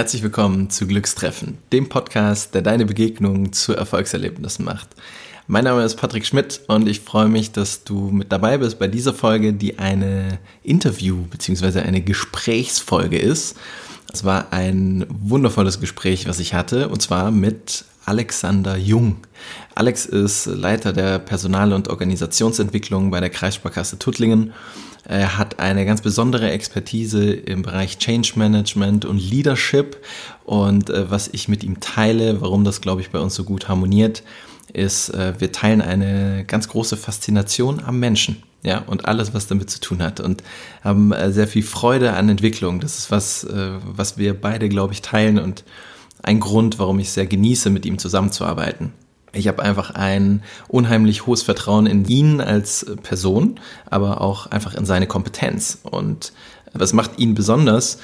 [0.00, 4.88] Herzlich willkommen zu Glückstreffen, dem Podcast, der deine Begegnung zu Erfolgserlebnissen macht.
[5.46, 8.88] Mein Name ist Patrick Schmidt und ich freue mich, dass du mit dabei bist bei
[8.88, 11.80] dieser Folge, die eine Interview- bzw.
[11.80, 13.58] eine Gesprächsfolge ist.
[14.12, 19.18] Es war ein wundervolles Gespräch, was ich hatte, und zwar mit Alexander Jung.
[19.74, 24.52] Alex ist Leiter der Personal- und Organisationsentwicklung bei der Kreissparkasse Tuttlingen
[25.10, 29.96] er hat eine ganz besondere Expertise im Bereich Change Management und Leadership.
[30.44, 33.68] Und äh, was ich mit ihm teile, warum das, glaube ich, bei uns so gut
[33.68, 34.22] harmoniert,
[34.72, 38.42] ist, äh, wir teilen eine ganz große Faszination am Menschen.
[38.62, 40.20] Ja, und alles, was damit zu tun hat.
[40.20, 40.42] Und
[40.82, 42.80] haben äh, sehr viel Freude an Entwicklung.
[42.80, 45.64] Das ist was, äh, was wir beide, glaube ich, teilen und
[46.22, 48.92] ein Grund, warum ich sehr genieße, mit ihm zusammenzuarbeiten.
[49.32, 54.84] Ich habe einfach ein unheimlich hohes Vertrauen in ihn als Person, aber auch einfach in
[54.84, 55.78] seine Kompetenz.
[55.82, 56.32] Und
[56.72, 57.98] was macht ihn besonders?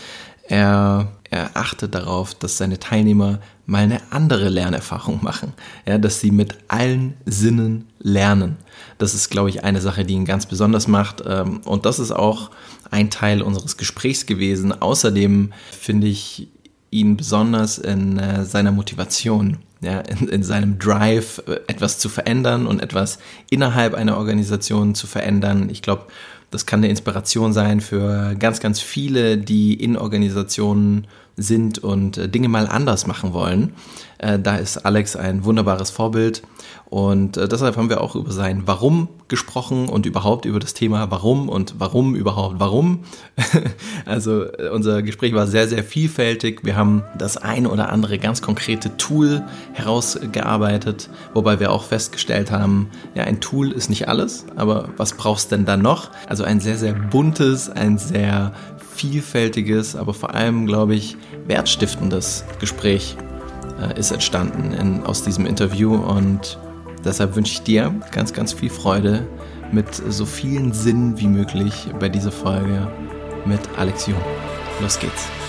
[0.48, 5.52] Er, er achtet darauf, dass seine Teilnehmer mal eine andere Lernerfahrung machen.
[5.85, 8.57] Ja, dass sie mit allen Sinnen lernen.
[8.99, 11.23] Das ist, glaube ich, eine Sache, die ihn ganz besonders macht.
[11.27, 12.51] Ähm, und das ist auch
[12.91, 14.73] ein Teil unseres Gesprächs gewesen.
[14.73, 16.49] Außerdem finde ich
[16.91, 22.66] ihn besonders in äh, seiner Motivation ja, in, in seinem Drive, äh, etwas zu verändern
[22.66, 23.19] und etwas
[23.51, 25.69] innerhalb einer Organisation zu verändern.
[25.71, 26.07] Ich glaube,
[26.51, 32.29] das kann eine Inspiration sein für ganz, ganz viele, die in Organisationen sind und äh,
[32.29, 33.74] Dinge mal anders machen wollen.
[34.18, 36.42] Äh, da ist Alex ein wunderbares Vorbild
[36.88, 41.10] und äh, deshalb haben wir auch über sein Warum gesprochen und überhaupt über das Thema
[41.10, 43.01] Warum und warum überhaupt warum.
[44.07, 46.60] also unser Gespräch war sehr, sehr vielfältig.
[46.64, 49.42] Wir haben das ein oder andere ganz konkrete Tool
[49.73, 55.52] herausgearbeitet, wobei wir auch festgestellt haben, ja, ein Tool ist nicht alles, aber was brauchst
[55.52, 56.10] denn dann noch?
[56.29, 58.52] Also ein sehr, sehr buntes, ein sehr
[58.97, 61.16] vielfältiges, aber vor allem, glaube ich,
[61.47, 63.16] wertstiftendes Gespräch
[63.80, 66.59] äh, ist entstanden in, aus diesem Interview und
[67.06, 69.25] Deshalb wünsche ich dir ganz, ganz viel Freude
[69.71, 72.88] mit so vielen Sinnen wie möglich bei dieser Folge
[73.44, 74.20] mit Alex Jung.
[74.81, 75.45] Los geht's.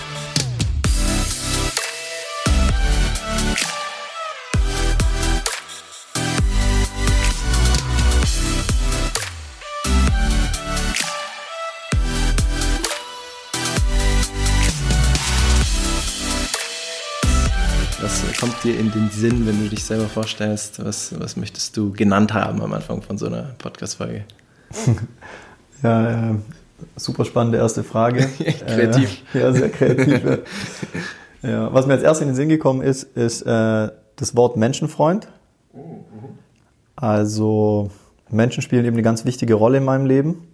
[18.48, 20.82] Kommt dir in den Sinn, wenn du dich selber vorstellst?
[20.84, 24.24] Was, was möchtest du genannt haben am Anfang von so einer Podcast-Folge?
[25.82, 26.34] ja, äh,
[26.96, 28.26] super spannende erste Frage.
[28.66, 29.22] kreativ.
[29.34, 30.38] Äh, ja, sehr kreativ.
[31.42, 31.72] ja.
[31.74, 35.28] Was mir als erstes in den Sinn gekommen ist, ist äh, das Wort Menschenfreund.
[36.96, 37.90] Also
[38.30, 40.48] Menschen spielen eben eine ganz wichtige Rolle in meinem Leben.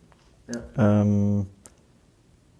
[0.52, 1.02] Ja.
[1.02, 1.46] Ähm,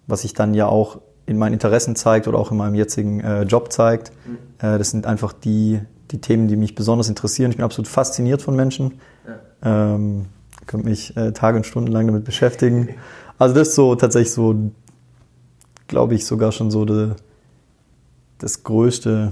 [0.07, 3.43] was ich dann ja auch in meinen Interessen zeigt oder auch in meinem jetzigen äh,
[3.43, 4.11] Job zeigt.
[4.25, 4.37] Mhm.
[4.59, 5.79] Äh, das sind einfach die,
[6.11, 7.51] die Themen, die mich besonders interessieren.
[7.51, 8.99] Ich bin absolut fasziniert von Menschen.
[9.63, 9.95] Ja.
[9.95, 10.25] Ähm,
[10.65, 12.89] könnte mich äh, Tage und Stunden lang damit beschäftigen.
[13.37, 14.71] Also das ist so tatsächlich so,
[15.87, 17.11] glaube ich, sogar schon so de,
[18.39, 19.31] das Größte,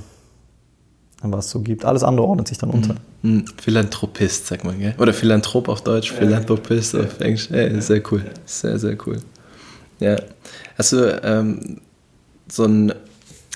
[1.22, 1.85] was es so gibt.
[1.85, 2.75] Alles andere ordnet sich dann mhm.
[2.75, 2.95] unter.
[3.22, 3.45] Mhm.
[3.62, 4.94] Philanthropist, sag mal, gell?
[5.00, 7.50] Oder Philanthrop auf Deutsch, Philanthropist auf Englisch.
[7.50, 8.23] Hey, sehr cool.
[8.45, 9.17] Sehr, sehr cool.
[10.00, 10.17] Ja.
[10.78, 11.79] Hast du ähm,
[12.47, 12.94] so ein,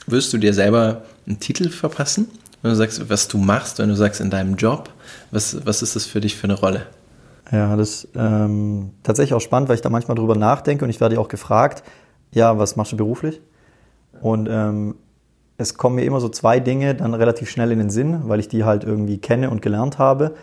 [0.08, 2.28] wirst du dir selber einen Titel verpassen?
[2.62, 4.90] Wenn du sagst, was du machst, wenn du sagst in deinem Job,
[5.32, 6.88] was, was ist das für dich für eine Rolle?
[7.52, 11.00] Ja, das ist ähm, tatsächlich auch spannend, weil ich da manchmal drüber nachdenke und ich
[11.00, 11.84] werde auch gefragt,
[12.32, 13.42] ja, was machst du beruflich?
[14.22, 14.96] Und ähm,
[15.58, 18.48] es kommen mir immer so zwei Dinge dann relativ schnell in den Sinn, weil ich
[18.48, 20.36] die halt irgendwie kenne und gelernt habe.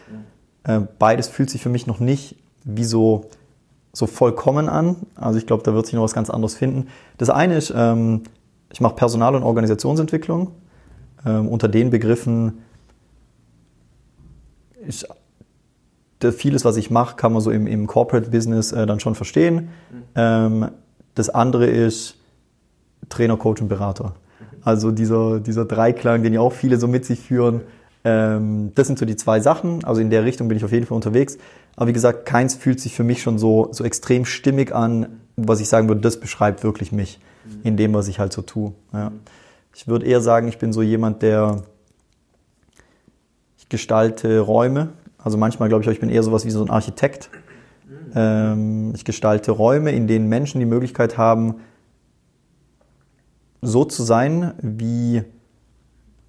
[0.63, 3.29] Äh, beides fühlt sich für mich noch nicht wie so
[3.95, 4.97] so vollkommen an.
[5.15, 6.89] Also ich glaube, da wird sich noch was ganz anderes finden.
[7.17, 8.23] Das eine ist, ähm,
[8.71, 10.51] ich mache Personal- und Organisationsentwicklung.
[11.27, 12.59] Ähm, unter den Begriffen
[14.87, 15.07] ist
[16.33, 19.57] vieles, was ich mache, kann man so im, im Corporate Business äh, dann schon verstehen.
[19.57, 20.03] Mhm.
[20.15, 20.71] Ähm,
[21.15, 22.17] das andere ist
[23.09, 24.15] Trainer, Coach und Berater.
[24.63, 27.61] Also dieser, dieser Dreiklang, den ja auch viele so mit sich führen.
[28.05, 29.85] Ähm, das sind so die zwei Sachen.
[29.85, 31.37] Also in der Richtung bin ich auf jeden Fall unterwegs.
[31.77, 35.61] Aber wie gesagt, keins fühlt sich für mich schon so, so extrem stimmig an, was
[35.61, 37.21] ich sagen würde, das beschreibt wirklich mich
[37.63, 38.73] in dem, was ich halt so tue.
[38.93, 39.13] Ja.
[39.75, 41.63] Ich würde eher sagen, ich bin so jemand, der
[43.59, 44.93] ich gestalte Räume.
[45.19, 47.29] Also manchmal glaube ich, ich bin eher sowas wie so ein Architekt.
[48.15, 51.57] Ähm, ich gestalte Räume, in denen Menschen die Möglichkeit haben,
[53.63, 55.25] so zu sein, wie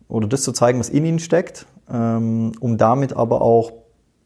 [0.07, 3.73] oder das zu zeigen, was in ihnen steckt, ähm, um damit aber auch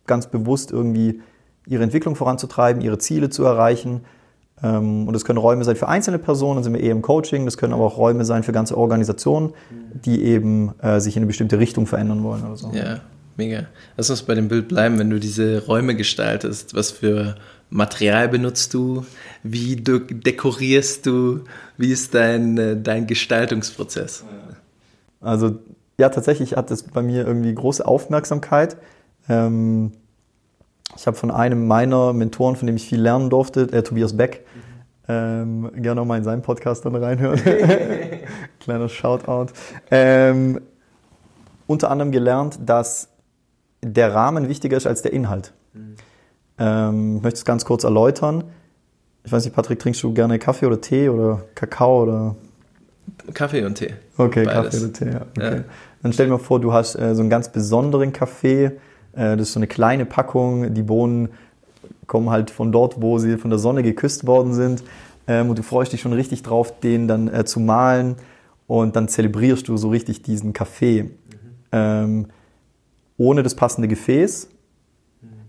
[0.06, 1.22] ganz bewusst irgendwie
[1.68, 4.02] ihre Entwicklung voranzutreiben, ihre Ziele zu erreichen
[4.62, 7.46] und das können Räume sein für einzelne Personen, dann sind wir eher im Coaching.
[7.46, 9.54] Das können aber auch Räume sein für ganze Organisationen,
[10.06, 12.72] die eben äh, sich in eine bestimmte Richtung verändern wollen oder so.
[12.74, 13.00] Ja,
[13.38, 13.68] mega.
[13.96, 16.76] Lass uns bei dem Bild bleiben, wenn du diese Räume gestaltest.
[16.76, 17.36] Was für
[17.70, 19.06] Material benutzt du?
[19.44, 21.42] Wie du dekorierst du?
[21.78, 24.26] Wie ist dein, äh, dein Gestaltungsprozess?
[25.22, 25.60] Also
[25.98, 28.78] ja, tatsächlich hat das bei mir irgendwie große Aufmerksamkeit.
[29.28, 29.92] Ähm,
[30.96, 34.46] ich habe von einem meiner Mentoren, von dem ich viel lernen durfte, äh, Tobias Beck,
[35.08, 37.40] ähm, gerne auch mal in seinen Podcast dann reinhören.
[38.60, 39.54] Kleiner Shoutout.
[39.90, 40.62] Ähm,
[41.68, 43.10] unter anderem gelernt, dass
[43.82, 45.54] der Rahmen wichtiger ist als der Inhalt.
[45.74, 45.96] Mhm.
[46.60, 48.44] Ähm, ich möchte es ganz kurz erläutern.
[49.24, 52.36] Ich weiß nicht, Patrick, trinkst du gerne Kaffee oder Tee oder Kakao oder?
[53.34, 53.94] Kaffee und Tee.
[54.18, 54.54] Okay, Beides.
[54.54, 55.22] Kaffee oder Tee, ja.
[55.22, 55.58] Okay.
[55.58, 55.64] ja.
[56.04, 58.72] Dann stell dir mal vor, du hast äh, so einen ganz besonderen Kaffee.
[59.20, 60.74] Äh, das ist so eine kleine Packung.
[60.74, 61.30] Die Bohnen
[62.08, 64.84] kommen halt von dort, wo sie von der Sonne geküsst worden sind.
[65.28, 68.16] Ähm, und du freust dich schon richtig drauf, den dann äh, zu malen.
[68.68, 71.04] Und dann zelebrierst du so richtig diesen Kaffee.
[71.04, 71.12] Mhm.
[71.72, 72.26] Ähm,
[73.18, 74.48] ohne das passende Gefäß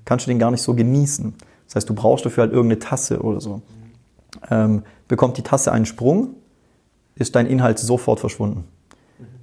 [0.05, 1.35] kannst du den gar nicht so genießen.
[1.67, 3.63] Das heißt, du brauchst dafür halt irgendeine Tasse oder so.
[4.51, 6.35] Ähm, bekommt die Tasse einen Sprung,
[7.15, 8.65] ist dein Inhalt sofort verschwunden.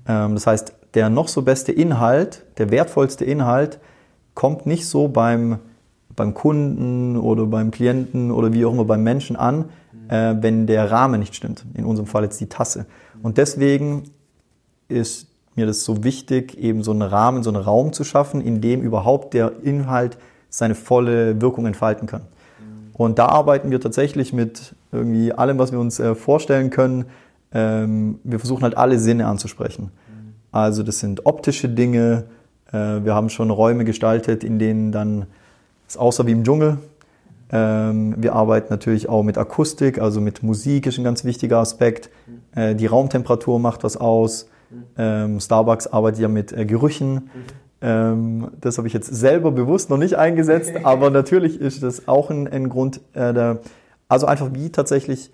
[0.05, 3.79] Ähm, das heißt, der noch so beste Inhalt, der wertvollste Inhalt,
[4.37, 5.57] kommt nicht so beim,
[6.15, 9.65] beim Kunden oder beim Klienten oder wie auch immer beim Menschen an,
[10.09, 11.65] äh, wenn der Rahmen nicht stimmt.
[11.73, 12.85] In unserem Fall jetzt die Tasse.
[13.23, 14.03] Und deswegen
[14.89, 15.25] ist
[15.55, 18.83] mir das so wichtig, eben so einen Rahmen, so einen Raum zu schaffen, in dem
[18.83, 20.19] überhaupt der Inhalt
[20.51, 22.21] seine volle Wirkung entfalten kann.
[22.93, 27.05] Und da arbeiten wir tatsächlich mit irgendwie allem, was wir uns äh, vorstellen können.
[27.51, 29.89] Ähm, wir versuchen halt alle Sinne anzusprechen.
[30.51, 32.25] Also das sind optische Dinge.
[32.71, 35.25] Äh, wir haben schon Räume gestaltet, in denen dann
[35.87, 36.77] es aussah wie im Dschungel.
[37.49, 42.09] Ähm, wir arbeiten natürlich auch mit Akustik, also mit Musik ist ein ganz wichtiger Aspekt.
[42.55, 44.49] Äh, die Raumtemperatur macht was aus.
[44.97, 47.29] Ähm, Starbucks arbeitet ja mit äh, Gerüchen.
[47.79, 52.29] Ähm, das habe ich jetzt selber bewusst noch nicht eingesetzt, aber natürlich ist das auch
[52.29, 52.99] ein, ein Grund.
[54.09, 55.31] Also einfach wie tatsächlich,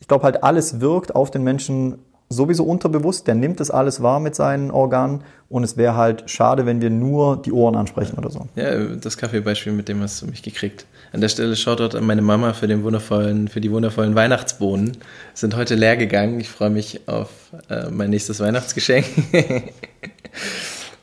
[0.00, 1.98] ich glaube halt alles wirkt auf den Menschen
[2.30, 6.64] sowieso unterbewusst, der nimmt das alles wahr mit seinen Organen und es wäre halt schade,
[6.64, 8.46] wenn wir nur die Ohren ansprechen oder so.
[8.54, 10.86] Ja, das Kaffeebeispiel, mit dem hast du mich gekriegt.
[11.12, 14.96] An der Stelle schaut dort an meine Mama für den wundervollen, für die wundervollen Weihnachtsbohnen.
[15.34, 16.38] Sind heute leer gegangen.
[16.38, 17.30] Ich freue mich auf
[17.68, 19.06] äh, mein nächstes Weihnachtsgeschenk.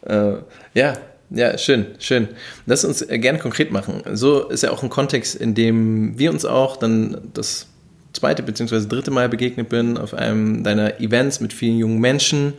[0.05, 0.37] Äh,
[0.73, 0.93] ja,
[1.29, 2.29] ja, schön, schön.
[2.65, 4.03] Lass uns äh, gerne konkret machen.
[4.13, 7.67] So ist ja auch ein Kontext, in dem wir uns auch dann das
[8.17, 8.87] zweite bzw.
[8.87, 12.53] dritte Mal begegnet bin auf einem deiner Events mit vielen jungen Menschen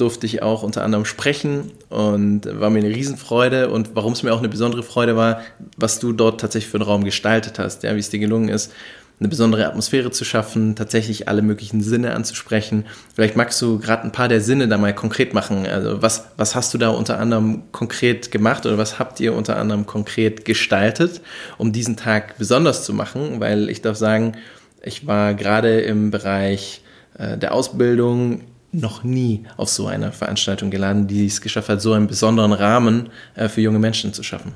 [0.00, 4.32] durfte ich auch unter anderem sprechen und war mir eine Riesenfreude und warum es mir
[4.32, 5.42] auch eine besondere Freude war,
[5.76, 8.72] was du dort tatsächlich für einen Raum gestaltet hast, ja, wie es dir gelungen ist,
[9.18, 12.86] eine besondere Atmosphäre zu schaffen, tatsächlich alle möglichen Sinne anzusprechen.
[13.14, 15.66] Vielleicht magst du gerade ein paar der Sinne da mal konkret machen.
[15.66, 19.58] Also was, was hast du da unter anderem konkret gemacht oder was habt ihr unter
[19.58, 21.20] anderem konkret gestaltet,
[21.58, 23.40] um diesen Tag besonders zu machen?
[23.40, 24.38] Weil ich darf sagen,
[24.82, 26.82] ich war gerade im Bereich
[27.18, 28.42] äh, der Ausbildung
[28.72, 33.08] noch nie auf so eine Veranstaltung geladen, die es geschafft hat, so einen besonderen Rahmen
[33.34, 34.54] äh, für junge Menschen zu schaffen.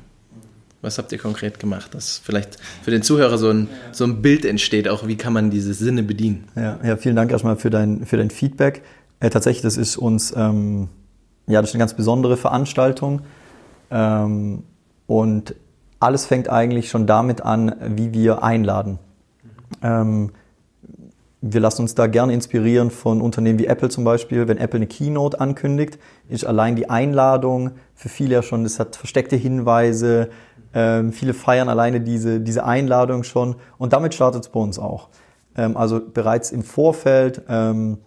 [0.82, 1.94] Was habt ihr konkret gemacht?
[1.94, 5.50] Dass vielleicht für den Zuhörer so ein, so ein Bild entsteht, auch wie kann man
[5.50, 6.44] diese Sinne bedienen?
[6.56, 8.82] Ja, ja vielen Dank erstmal für dein, für dein Feedback.
[9.20, 10.88] Äh, tatsächlich, das ist uns, ähm,
[11.46, 13.22] ja, das ist eine ganz besondere Veranstaltung.
[13.90, 14.62] Ähm,
[15.06, 15.54] und
[16.00, 18.98] alles fängt eigentlich schon damit an, wie wir einladen.
[19.82, 20.30] Ähm,
[21.46, 24.48] wir lassen uns da gerne inspirieren von Unternehmen wie Apple zum Beispiel.
[24.48, 28.96] Wenn Apple eine Keynote ankündigt, ist allein die Einladung für viele ja schon, das hat
[28.96, 30.30] versteckte Hinweise,
[30.72, 35.08] ähm, viele feiern alleine diese, diese Einladung schon und damit startet es bei uns auch.
[35.54, 37.98] Ähm, also bereits im Vorfeld ähm,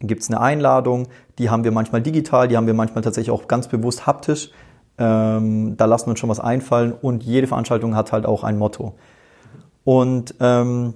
[0.00, 1.08] gibt es eine Einladung,
[1.38, 4.50] die haben wir manchmal digital, die haben wir manchmal tatsächlich auch ganz bewusst haptisch.
[4.98, 8.58] Ähm, da lassen wir uns schon was einfallen und jede Veranstaltung hat halt auch ein
[8.58, 8.94] Motto.
[9.86, 10.94] Und ähm,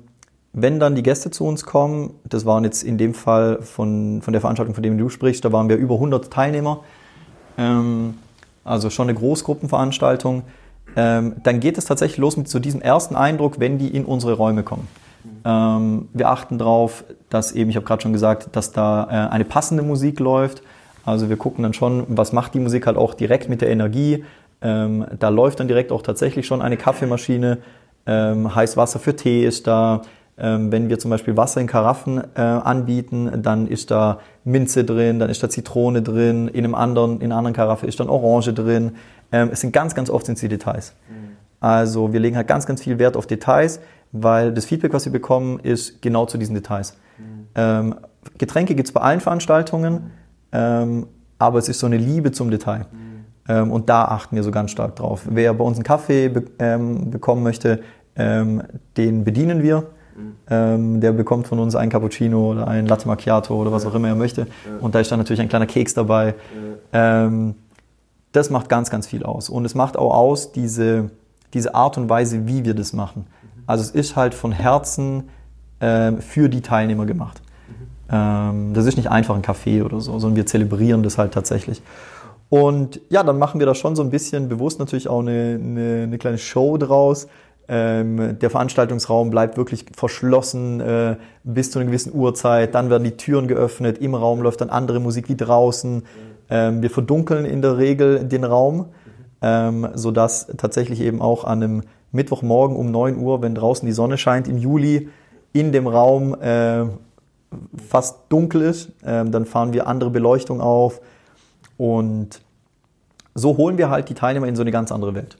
[0.52, 4.32] wenn dann die Gäste zu uns kommen, das waren jetzt in dem Fall von, von
[4.32, 6.80] der Veranstaltung, von der du sprichst, da waren wir über 100 Teilnehmer,
[7.56, 8.14] ähm,
[8.64, 10.42] also schon eine Großgruppenveranstaltung,
[10.96, 14.32] ähm, dann geht es tatsächlich los mit so diesem ersten Eindruck, wenn die in unsere
[14.32, 14.88] Räume kommen.
[15.44, 19.44] Ähm, wir achten darauf, dass eben, ich habe gerade schon gesagt, dass da äh, eine
[19.44, 20.62] passende Musik läuft.
[21.04, 24.24] Also wir gucken dann schon, was macht die Musik halt auch direkt mit der Energie.
[24.62, 27.58] Ähm, da läuft dann direkt auch tatsächlich schon eine Kaffeemaschine.
[28.10, 30.02] Ähm, heiß Wasser für Tee ist da.
[30.36, 35.20] Ähm, wenn wir zum Beispiel Wasser in Karaffen äh, anbieten, dann ist da Minze drin,
[35.20, 38.52] dann ist da Zitrone drin, in einem anderen, in einer anderen Karaffe ist dann Orange
[38.52, 38.92] drin.
[39.30, 40.94] Ähm, es sind ganz, ganz oft sind es die Details.
[41.08, 41.36] Mhm.
[41.60, 45.12] Also wir legen halt ganz, ganz viel Wert auf Details, weil das Feedback, was wir
[45.12, 46.96] bekommen, ist genau zu diesen Details.
[47.54, 47.94] Ähm,
[48.38, 50.10] Getränke gibt es bei allen Veranstaltungen,
[50.52, 51.06] ähm,
[51.38, 52.86] aber es ist so eine Liebe zum Detail.
[53.50, 55.22] Ähm, und da achten wir so ganz stark drauf.
[55.28, 57.80] Wer bei uns einen Kaffee be ähm, bekommen möchte,
[58.20, 58.62] ähm,
[58.96, 59.86] den bedienen wir.
[60.50, 64.08] Ähm, der bekommt von uns einen Cappuccino oder einen Latte Macchiato oder was auch immer
[64.08, 64.46] er möchte.
[64.80, 66.34] Und da ist dann natürlich ein kleiner Keks dabei.
[66.92, 67.54] Ähm,
[68.32, 69.48] das macht ganz, ganz viel aus.
[69.48, 71.10] Und es macht auch aus diese,
[71.54, 73.26] diese Art und Weise, wie wir das machen.
[73.66, 75.30] Also es ist halt von Herzen
[75.78, 77.40] äh, für die Teilnehmer gemacht.
[78.10, 81.80] Ähm, das ist nicht einfach ein Kaffee oder so, sondern wir zelebrieren das halt tatsächlich.
[82.48, 86.02] Und ja, dann machen wir da schon so ein bisschen bewusst natürlich auch eine, eine,
[86.02, 87.28] eine kleine Show draus.
[87.72, 92.74] Ähm, der Veranstaltungsraum bleibt wirklich verschlossen äh, bis zu einer gewissen Uhrzeit.
[92.74, 93.98] Dann werden die Türen geöffnet.
[93.98, 96.02] Im Raum läuft dann andere Musik wie draußen.
[96.50, 98.86] Ähm, wir verdunkeln in der Regel den Raum,
[99.40, 104.18] ähm, sodass tatsächlich eben auch an einem Mittwochmorgen um 9 Uhr, wenn draußen die Sonne
[104.18, 105.08] scheint im Juli,
[105.52, 106.86] in dem Raum äh,
[107.88, 108.90] fast dunkel ist.
[109.06, 111.00] Ähm, dann fahren wir andere Beleuchtung auf
[111.76, 112.40] und
[113.36, 115.38] so holen wir halt die Teilnehmer in so eine ganz andere Welt.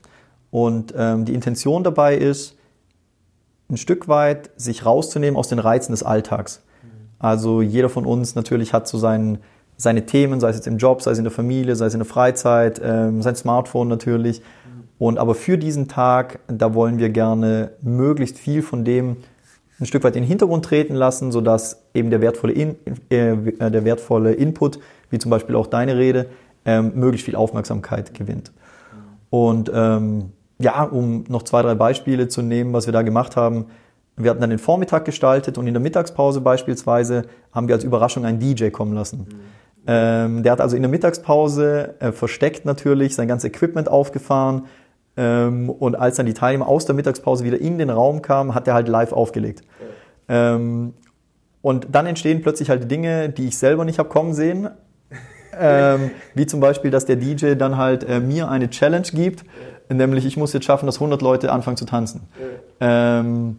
[0.51, 2.57] Und ähm, die Intention dabei ist,
[3.69, 6.63] ein Stück weit sich rauszunehmen aus den Reizen des Alltags.
[7.19, 9.39] Also jeder von uns natürlich hat so seinen,
[9.77, 12.01] seine Themen, sei es jetzt im Job, sei es in der Familie, sei es in
[12.01, 14.43] der Freizeit, ähm, sein Smartphone natürlich.
[14.99, 19.19] Und aber für diesen Tag, da wollen wir gerne möglichst viel von dem
[19.79, 22.77] ein Stück weit in den Hintergrund treten lassen, sodass eben der wertvolle, in,
[23.09, 24.79] äh, der wertvolle Input,
[25.09, 26.27] wie zum Beispiel auch deine Rede,
[26.67, 28.53] ähm, möglichst viel Aufmerksamkeit gewinnt.
[29.31, 33.67] Und ähm, ja, um noch zwei, drei Beispiele zu nehmen, was wir da gemacht haben.
[34.17, 38.25] Wir hatten dann den Vormittag gestaltet und in der Mittagspause beispielsweise haben wir als Überraschung
[38.25, 39.19] einen DJ kommen lassen.
[39.21, 39.41] Mhm.
[39.87, 44.65] Ähm, der hat also in der Mittagspause äh, versteckt natürlich sein ganzes Equipment aufgefahren,
[45.17, 48.69] ähm, und als dann die Teilnehmer aus der Mittagspause wieder in den Raum kamen, hat
[48.69, 49.63] er halt live aufgelegt.
[50.29, 50.55] Ja.
[50.55, 50.95] Ähm,
[51.63, 54.71] und dann entstehen plötzlich halt Dinge, die ich selber nicht habe kommen sehen.
[55.59, 59.45] ähm, wie zum Beispiel, dass der DJ dann halt äh, mir eine Challenge gibt.
[59.91, 62.23] Nämlich ich muss jetzt schaffen, dass 100 Leute anfangen zu tanzen.
[62.81, 63.21] Ja.
[63.21, 63.57] Ähm,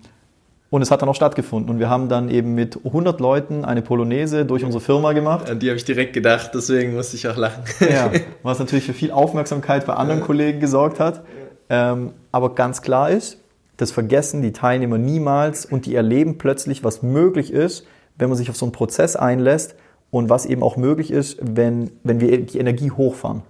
[0.71, 1.69] und es hat dann auch stattgefunden.
[1.69, 5.49] Und wir haben dann eben mit 100 Leuten eine Polonaise durch unsere Firma gemacht.
[5.49, 7.63] An die habe ich direkt gedacht, deswegen musste ich auch lachen.
[7.81, 8.09] ja,
[8.43, 11.23] was natürlich für viel Aufmerksamkeit bei anderen Kollegen gesorgt hat.
[11.69, 13.37] Ähm, aber ganz klar ist,
[13.75, 17.85] das vergessen die Teilnehmer niemals und die erleben plötzlich, was möglich ist,
[18.17, 19.75] wenn man sich auf so einen Prozess einlässt
[20.09, 23.41] und was eben auch möglich ist, wenn, wenn wir die Energie hochfahren.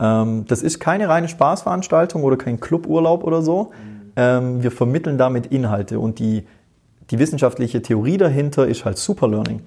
[0.00, 3.72] Ähm, das ist keine reine Spaßveranstaltung oder kein Cluburlaub oder so.
[4.16, 6.44] Ähm, wir vermitteln damit Inhalte und die,
[7.10, 9.60] die wissenschaftliche Theorie dahinter ist halt Superlearning.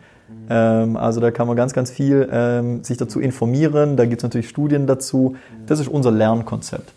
[0.49, 3.95] Ähm, also da kann man ganz, ganz viel sich dazu informieren.
[3.95, 5.35] Da gibt es natürlich Studien dazu.
[5.67, 6.91] Das ist unser Lernkonzept.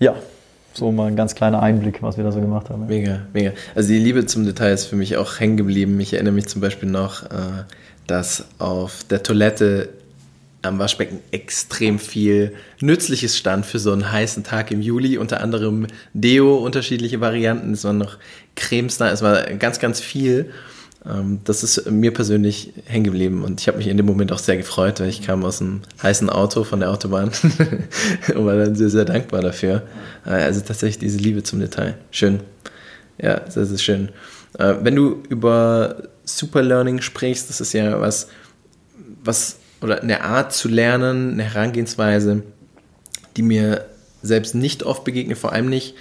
[0.00, 0.14] Ja,
[0.72, 2.86] so mal ein ganz kleiner Einblick, was wir da so gemacht haben.
[2.86, 3.52] Mega, mega.
[3.74, 5.98] Also die Liebe zum Detail ist für mich auch hängen geblieben.
[6.00, 7.64] Ich erinnere mich zum Beispiel noch, äh,
[8.06, 9.88] dass auf der Toilette
[10.62, 15.18] am Waschbecken extrem viel Nützliches stand für so einen heißen Tag im Juli.
[15.18, 17.72] Unter anderem Deo, unterschiedliche Varianten.
[17.72, 18.18] Es waren noch
[18.56, 19.10] Cremes da.
[19.10, 20.50] Es war ganz, ganz viel.
[21.06, 24.38] Ähm, das ist mir persönlich hängen geblieben und ich habe mich in dem Moment auch
[24.38, 27.30] sehr gefreut, weil ich kam aus einem heißen Auto von der Autobahn
[28.34, 29.82] und war dann sehr, sehr dankbar dafür.
[30.26, 31.96] Äh, also tatsächlich diese Liebe zum Detail.
[32.10, 32.40] Schön.
[33.20, 34.10] Ja, das ist schön.
[34.58, 38.28] Äh, wenn du über Superlearning sprichst, das ist ja was,
[39.22, 42.42] was, oder eine Art zu lernen, eine Herangehensweise,
[43.36, 43.86] die mir
[44.22, 45.94] selbst nicht oft begegnet, vor allem nicht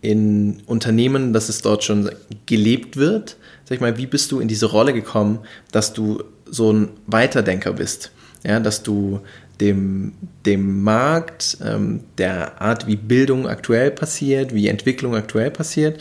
[0.00, 2.10] in Unternehmen, dass es dort schon
[2.46, 3.36] gelebt wird
[3.68, 5.40] sag ich mal, wie bist du in diese Rolle gekommen,
[5.72, 8.10] dass du so ein Weiterdenker bist?
[8.42, 9.20] Ja, dass du
[9.60, 10.14] dem,
[10.46, 16.00] dem Markt, ähm, der Art, wie Bildung aktuell passiert, wie Entwicklung aktuell passiert,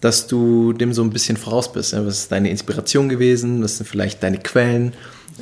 [0.00, 1.92] dass du dem so ein bisschen voraus bist.
[1.92, 2.06] Ja?
[2.06, 3.64] Was ist deine Inspiration gewesen?
[3.64, 4.92] Was sind vielleicht deine Quellen?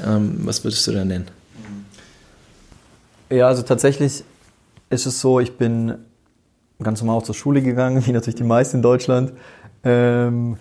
[0.04, 1.26] Ähm, was würdest du da nennen?
[3.30, 4.24] Ja, also tatsächlich
[4.90, 5.94] ist es so, ich bin
[6.82, 9.32] ganz normal auch zur Schule gegangen, wie natürlich die meisten in Deutschland.
[9.84, 10.56] Ähm,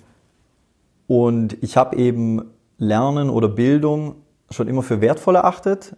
[1.07, 2.41] und ich habe eben
[2.77, 4.15] Lernen oder Bildung
[4.49, 5.95] schon immer für wertvoll erachtet.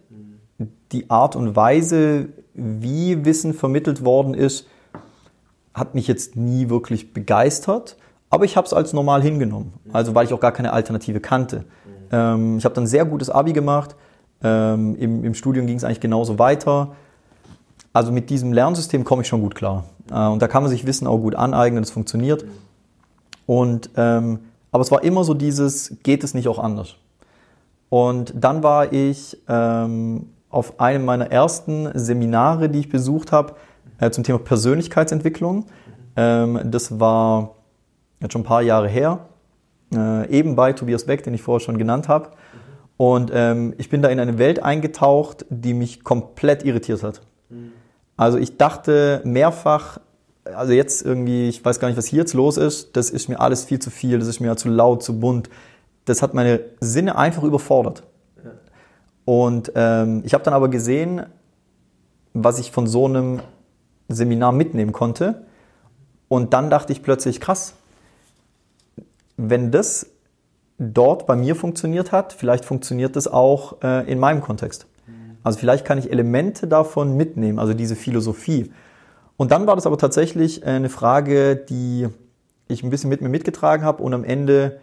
[0.92, 4.66] Die Art und Weise, wie Wissen vermittelt worden ist,
[5.74, 7.96] hat mich jetzt nie wirklich begeistert.
[8.30, 9.72] Aber ich habe es als normal hingenommen.
[9.92, 11.64] Also weil ich auch gar keine Alternative kannte.
[12.12, 13.96] Ähm, ich habe dann sehr gutes Abi gemacht.
[14.42, 16.92] Ähm, im, Im Studium ging es eigentlich genauso weiter.
[17.92, 19.84] Also mit diesem Lernsystem komme ich schon gut klar.
[20.10, 22.44] Äh, und da kann man sich Wissen auch gut aneignen, das funktioniert.
[23.46, 26.96] Und ähm, aber es war immer so dieses, geht es nicht auch anders?
[27.88, 33.54] Und dann war ich ähm, auf einem meiner ersten Seminare, die ich besucht habe,
[33.98, 35.66] äh, zum Thema Persönlichkeitsentwicklung.
[36.16, 37.54] Ähm, das war
[38.20, 39.20] jetzt schon ein paar Jahre her,
[39.94, 42.30] äh, eben bei Tobias Beck, den ich vorher schon genannt habe.
[42.96, 47.20] Und ähm, ich bin da in eine Welt eingetaucht, die mich komplett irritiert hat.
[48.16, 50.00] Also ich dachte mehrfach,
[50.44, 53.40] also jetzt irgendwie, ich weiß gar nicht, was hier jetzt los ist, das ist mir
[53.40, 55.48] alles viel zu viel, das ist mir zu laut, zu bunt.
[56.04, 58.02] Das hat meine Sinne einfach überfordert.
[59.24, 61.26] Und ähm, ich habe dann aber gesehen,
[62.32, 63.40] was ich von so einem
[64.08, 65.44] Seminar mitnehmen konnte.
[66.28, 67.74] Und dann dachte ich plötzlich, krass,
[69.38, 70.10] wenn das
[70.78, 74.86] dort bei mir funktioniert hat, vielleicht funktioniert das auch äh, in meinem Kontext.
[75.42, 78.70] Also vielleicht kann ich Elemente davon mitnehmen, also diese Philosophie.
[79.38, 82.08] Und dann war das aber tatsächlich eine Frage, die
[82.66, 84.80] ich ein bisschen mit mir mitgetragen habe und am Ende,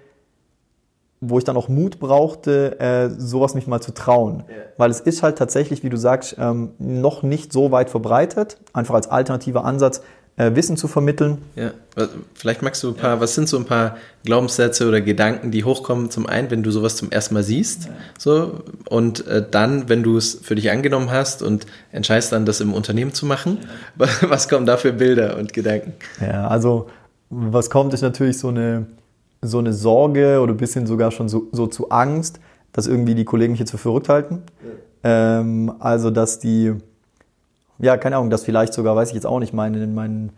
[1.19, 4.45] wo ich dann auch Mut brauchte, äh, sowas mich mal zu trauen.
[4.47, 4.55] Ja.
[4.77, 8.95] Weil es ist halt tatsächlich, wie du sagst, ähm, noch nicht so weit verbreitet, einfach
[8.95, 10.01] als alternativer Ansatz
[10.37, 11.39] äh, Wissen zu vermitteln.
[11.55, 11.71] Ja,
[12.33, 13.21] vielleicht magst du ein paar, ja.
[13.21, 16.97] was sind so ein paar Glaubenssätze oder Gedanken, die hochkommen zum einen, wenn du sowas
[16.97, 17.91] zum ersten Mal siehst, ja.
[18.17, 22.61] so und äh, dann, wenn du es für dich angenommen hast und entscheidest dann, das
[22.61, 23.59] im Unternehmen zu machen,
[23.99, 24.07] ja.
[24.29, 25.93] was kommen da für Bilder und Gedanken?
[26.19, 26.89] Ja, also
[27.29, 28.85] was kommt, ist natürlich so eine
[29.47, 32.39] so eine Sorge oder ein bisschen sogar schon so, so zu Angst,
[32.71, 34.43] dass irgendwie die Kollegen mich jetzt für verrückt halten.
[35.03, 36.73] Ähm, also dass die
[37.79, 40.29] ja, keine Ahnung, das vielleicht sogar, weiß ich jetzt auch nicht, meine, meine,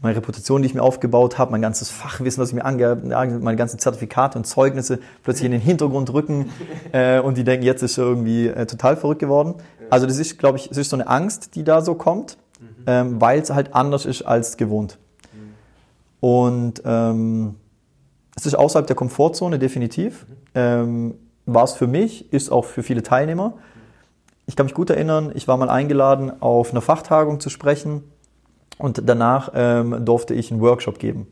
[0.00, 3.56] meine Reputation, die ich mir aufgebaut habe, mein ganzes Fachwissen, was ich mir angeeignet meine
[3.56, 6.50] ganzen Zertifikate und Zeugnisse plötzlich in den Hintergrund rücken
[6.92, 9.54] äh, und die denken, jetzt ist er irgendwie äh, total verrückt geworden.
[9.90, 12.66] Also das ist, glaube ich, es ist so eine Angst, die da so kommt, mhm.
[12.86, 14.98] ähm, weil es halt anders ist als gewohnt.
[15.32, 16.26] Mhm.
[16.26, 17.54] Und ähm,
[18.34, 20.26] es ist außerhalb der Komfortzone, definitiv.
[20.26, 20.34] Mhm.
[20.54, 21.14] Ähm,
[21.44, 23.54] war es für mich, ist auch für viele Teilnehmer
[24.46, 28.02] ich kann mich gut erinnern, ich war mal eingeladen, auf einer Fachtagung zu sprechen
[28.78, 31.28] und danach ähm, durfte ich einen Workshop geben.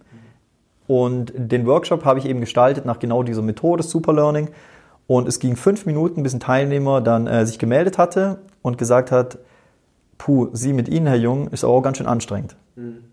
[0.87, 4.51] Und den Workshop habe ich eben gestaltet nach genau dieser Methode, Superlearning.
[5.07, 9.13] Und es ging fünf Minuten, bis ein Teilnehmer dann äh, sich gemeldet hatte und gesagt
[9.13, 9.39] hat,
[10.19, 12.57] puh, Sie mit Ihnen, Herr Jung, ist auch ganz schön anstrengend.
[12.75, 13.05] Mhm.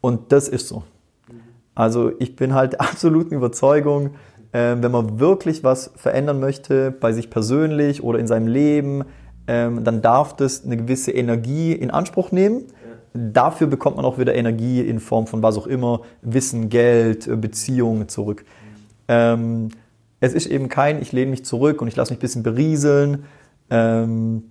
[0.00, 0.82] Und das ist so.
[1.28, 1.40] Mhm.
[1.74, 4.14] Also ich bin halt der absoluten Überzeugung,
[4.50, 9.04] äh, wenn man wirklich was verändern möchte, bei sich persönlich oder in seinem Leben,
[9.46, 12.64] ähm, dann darf das eine gewisse Energie in Anspruch nehmen.
[13.12, 17.36] Dafür bekommt man auch wieder Energie in Form von was auch immer, Wissen, Geld, äh,
[17.36, 18.44] Beziehungen zurück.
[19.06, 19.68] Ähm,
[20.20, 23.24] es ist eben kein, ich lehne mich zurück und ich lasse mich ein bisschen berieseln,
[23.70, 24.50] ähm,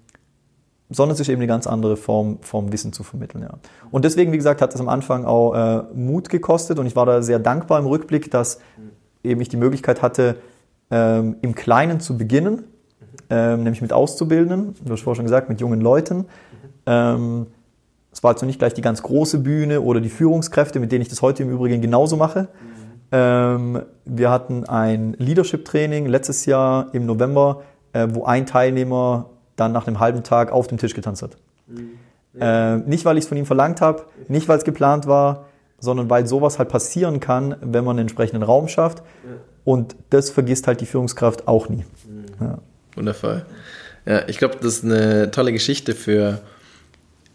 [0.89, 3.41] sondern es ist eben eine ganz andere Form, Form Wissen zu vermitteln.
[3.41, 3.57] Ja.
[3.89, 7.05] Und deswegen, wie gesagt, hat es am Anfang auch äh, Mut gekostet und ich war
[7.05, 8.59] da sehr dankbar im Rückblick, dass
[9.23, 10.37] eben ich die Möglichkeit hatte,
[10.91, 12.65] ähm, im Kleinen zu beginnen
[13.29, 16.25] ähm, nämlich mit Auszubildenden, du hast vorhin schon gesagt, mit jungen Leuten.
[16.85, 17.47] Ähm,
[18.11, 21.09] es war also nicht gleich die ganz große Bühne oder die Führungskräfte, mit denen ich
[21.09, 22.47] das heute im Übrigen genauso mache.
[23.11, 27.61] Ähm, wir hatten ein Leadership-Training letztes Jahr im November,
[27.93, 31.37] äh, wo ein Teilnehmer dann nach einem halben Tag auf dem Tisch getanzt hat.
[32.33, 32.75] Ja.
[32.75, 35.45] Äh, nicht, weil ich es von ihm verlangt habe, nicht, weil es geplant war,
[35.79, 38.99] sondern weil sowas halt passieren kann, wenn man einen entsprechenden Raum schafft.
[38.99, 39.31] Ja.
[39.63, 41.85] Und das vergisst halt die Führungskraft auch nie.
[42.07, 42.25] Mhm.
[42.39, 42.57] Ja.
[42.95, 43.45] Wundervoll.
[44.05, 46.41] Ja, ich glaube, das ist eine tolle Geschichte für,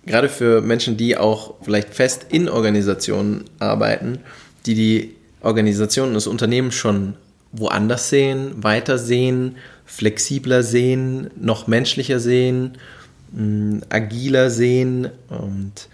[0.06, 4.20] gerade für Menschen, die auch vielleicht fest in Organisationen arbeiten,
[4.66, 7.14] die die Organisation und das Unternehmen schon
[7.52, 12.76] woanders sehen, weiter sehen, flexibler sehen, noch menschlicher sehen,
[13.88, 15.88] agiler sehen und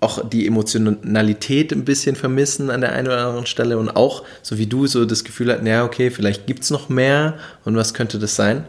[0.00, 4.58] auch die Emotionalität ein bisschen vermissen an der einen oder anderen Stelle und auch, so
[4.58, 7.34] wie du, so das Gefühl hat, naja, okay, vielleicht gibt es noch mehr
[7.64, 8.64] und was könnte das sein?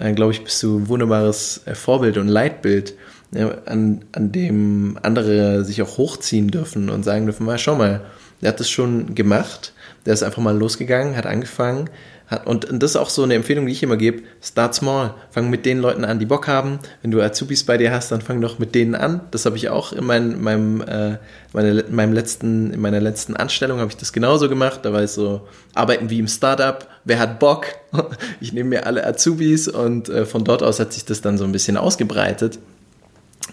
[0.00, 2.94] Äh, Glaube ich, bist du ein wunderbares äh, Vorbild und Leitbild,
[3.32, 8.02] ja, an, an dem andere sich auch hochziehen dürfen und sagen dürfen, schau mal,
[8.40, 9.72] der hat das schon gemacht,
[10.04, 11.88] der ist einfach mal losgegangen, hat angefangen,
[12.36, 14.22] und, das ist auch so eine Empfehlung, die ich immer gebe.
[14.40, 15.14] Start small.
[15.30, 16.78] Fang mit den Leuten an, die Bock haben.
[17.02, 19.20] Wenn du Azubis bei dir hast, dann fang doch mit denen an.
[19.30, 21.18] Das habe ich auch in, mein, meinem, äh,
[21.52, 24.80] meine, meinem letzten, in meiner letzten Anstellung habe ich das genauso gemacht.
[24.82, 26.86] Da war es so, arbeiten wie im Startup.
[27.04, 27.66] Wer hat Bock?
[28.40, 31.44] Ich nehme mir alle Azubis und äh, von dort aus hat sich das dann so
[31.44, 32.58] ein bisschen ausgebreitet.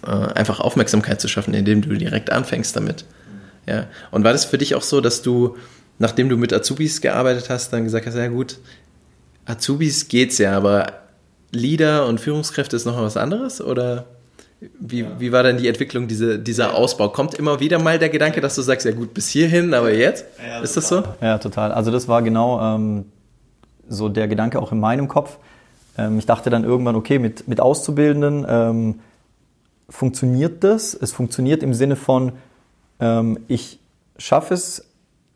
[0.05, 3.05] Äh, einfach Aufmerksamkeit zu schaffen, indem du direkt anfängst damit.
[3.65, 3.87] Ja.
[4.11, 5.57] Und war das für dich auch so, dass du
[5.99, 8.57] nachdem du mit Azubis gearbeitet hast, dann gesagt hast, ja gut,
[9.45, 10.93] Azubis geht's ja, aber
[11.51, 13.61] Leader und Führungskräfte ist noch was anderes?
[13.61, 14.05] Oder
[14.79, 15.19] wie, ja.
[15.19, 17.09] wie war denn die Entwicklung, diese, dieser Ausbau?
[17.09, 20.25] Kommt immer wieder mal der Gedanke, dass du sagst, ja gut, bis hierhin, aber jetzt?
[20.45, 21.03] Ja, ist das so?
[21.21, 21.71] Ja, total.
[21.71, 23.05] Also das war genau ähm,
[23.87, 25.37] so der Gedanke auch in meinem Kopf.
[25.97, 28.99] Ähm, ich dachte dann irgendwann, okay, mit, mit Auszubildenden ähm,
[29.89, 30.93] funktioniert das.
[30.93, 32.33] Es funktioniert im Sinne von,
[32.99, 33.79] ähm, ich
[34.17, 34.88] schaffe es,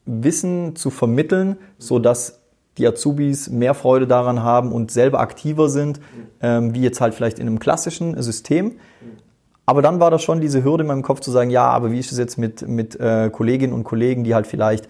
[0.06, 2.40] Wissen zu vermitteln, so dass
[2.78, 6.00] die Azubis mehr Freude daran haben und selber aktiver sind,
[6.42, 8.74] ähm, wie jetzt halt vielleicht in einem klassischen System.
[9.66, 12.00] Aber dann war das schon diese Hürde in meinem Kopf zu sagen, ja, aber wie
[12.00, 14.90] ist es jetzt mit, mit äh, Kolleginnen und Kollegen, die halt vielleicht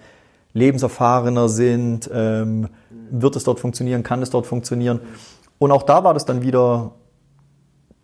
[0.52, 2.10] lebenserfahrener sind?
[2.12, 2.68] Ähm,
[3.10, 4.02] wird es dort funktionieren?
[4.02, 5.00] Kann es dort funktionieren?
[5.58, 6.92] Und auch da war das dann wieder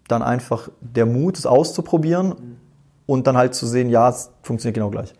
[0.06, 2.58] dann einfach der Mut, es auszuprobieren
[3.06, 5.14] und dann halt zu sehen, ja, es funktioniert genau gleich.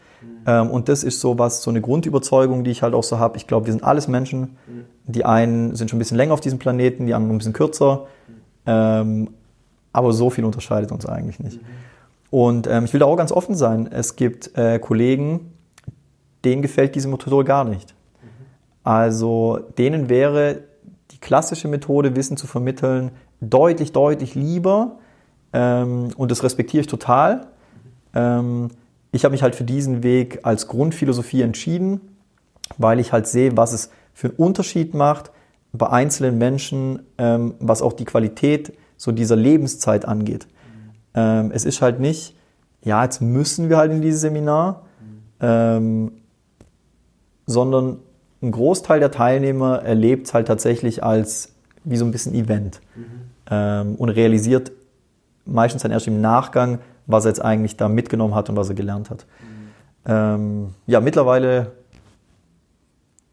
[0.47, 3.37] Ähm, und das ist so was, so eine Grundüberzeugung, die ich halt auch so habe.
[3.37, 4.57] Ich glaube, wir sind alles Menschen.
[5.07, 8.07] Die einen sind schon ein bisschen länger auf diesem Planeten, die anderen ein bisschen kürzer.
[8.67, 9.31] Ähm,
[9.93, 11.61] aber so viel unterscheidet uns eigentlich nicht.
[12.31, 13.89] Und ähm, ich will da auch ganz offen sein.
[13.91, 15.53] Es gibt äh, Kollegen,
[16.45, 17.95] denen gefällt diese Methode gar nicht.
[18.85, 20.61] Also denen wäre
[21.11, 24.99] die klassische Methode, Wissen zu vermitteln, deutlich, deutlich lieber.
[25.53, 27.49] Ähm, und das respektiere ich total.
[28.15, 28.69] Ähm,
[29.13, 32.01] ich habe mich halt für diesen Weg als Grundphilosophie entschieden,
[32.79, 35.31] weil ich halt sehe, was es für einen Unterschied macht
[35.73, 40.47] bei einzelnen Menschen, ähm, was auch die Qualität so dieser Lebenszeit angeht.
[41.15, 42.37] Ähm, es ist halt nicht,
[42.83, 44.83] ja, jetzt müssen wir halt in dieses Seminar,
[45.41, 46.13] ähm,
[47.47, 47.99] sondern
[48.43, 51.53] ein Großteil der Teilnehmer erlebt es halt tatsächlich als
[51.85, 53.05] wie so ein bisschen Event mhm.
[53.51, 54.73] ähm, und realisiert
[55.45, 56.79] meistens dann erst im Nachgang,
[57.13, 59.27] was er jetzt eigentlich da mitgenommen hat und was er gelernt hat.
[59.41, 60.13] Mhm.
[60.13, 61.73] Ähm, ja, mittlerweile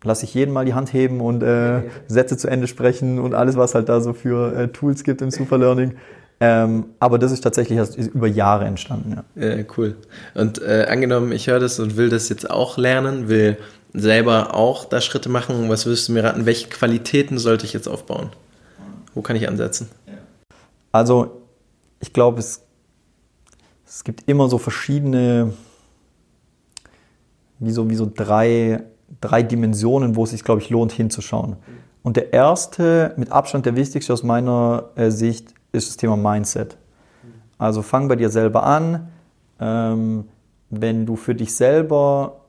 [0.04, 3.58] lasse ich jeden mal die Hand heben und äh, Sätze zu Ende sprechen und alles,
[3.58, 5.96] was halt da so für äh, Tools gibt im Superlearning.
[6.40, 9.24] Ähm, aber das ist tatsächlich erst über Jahre entstanden.
[9.36, 9.96] Ja, ja cool.
[10.36, 13.58] Und äh, angenommen, ich höre das und will das jetzt auch lernen, will
[13.94, 15.68] selber auch da Schritte machen.
[15.70, 16.46] Was würdest du mir raten?
[16.46, 18.30] Welche Qualitäten sollte ich jetzt aufbauen?
[19.16, 19.90] Wo kann ich ansetzen?
[20.92, 21.42] Also,
[22.00, 22.62] ich glaube, es
[23.88, 25.54] es gibt immer so verschiedene,
[27.60, 28.84] wie so, wie so drei,
[29.22, 31.56] drei Dimensionen, wo es sich, glaube ich, lohnt hinzuschauen.
[32.04, 36.78] Und der erste, mit Abstand der wichtigste aus meiner äh, Sicht, ist das Thema Mindset.
[37.58, 39.10] Also fang bei dir selber an.
[39.60, 40.26] Ähm,
[40.70, 42.42] wenn du für dich selber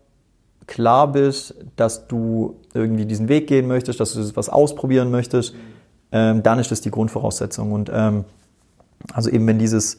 [0.67, 5.55] klar bist, dass du irgendwie diesen Weg gehen möchtest, dass du was ausprobieren möchtest,
[6.11, 7.73] ähm, dann ist das die Grundvoraussetzung.
[7.73, 8.25] Und ähm,
[9.13, 9.99] also eben wenn dieses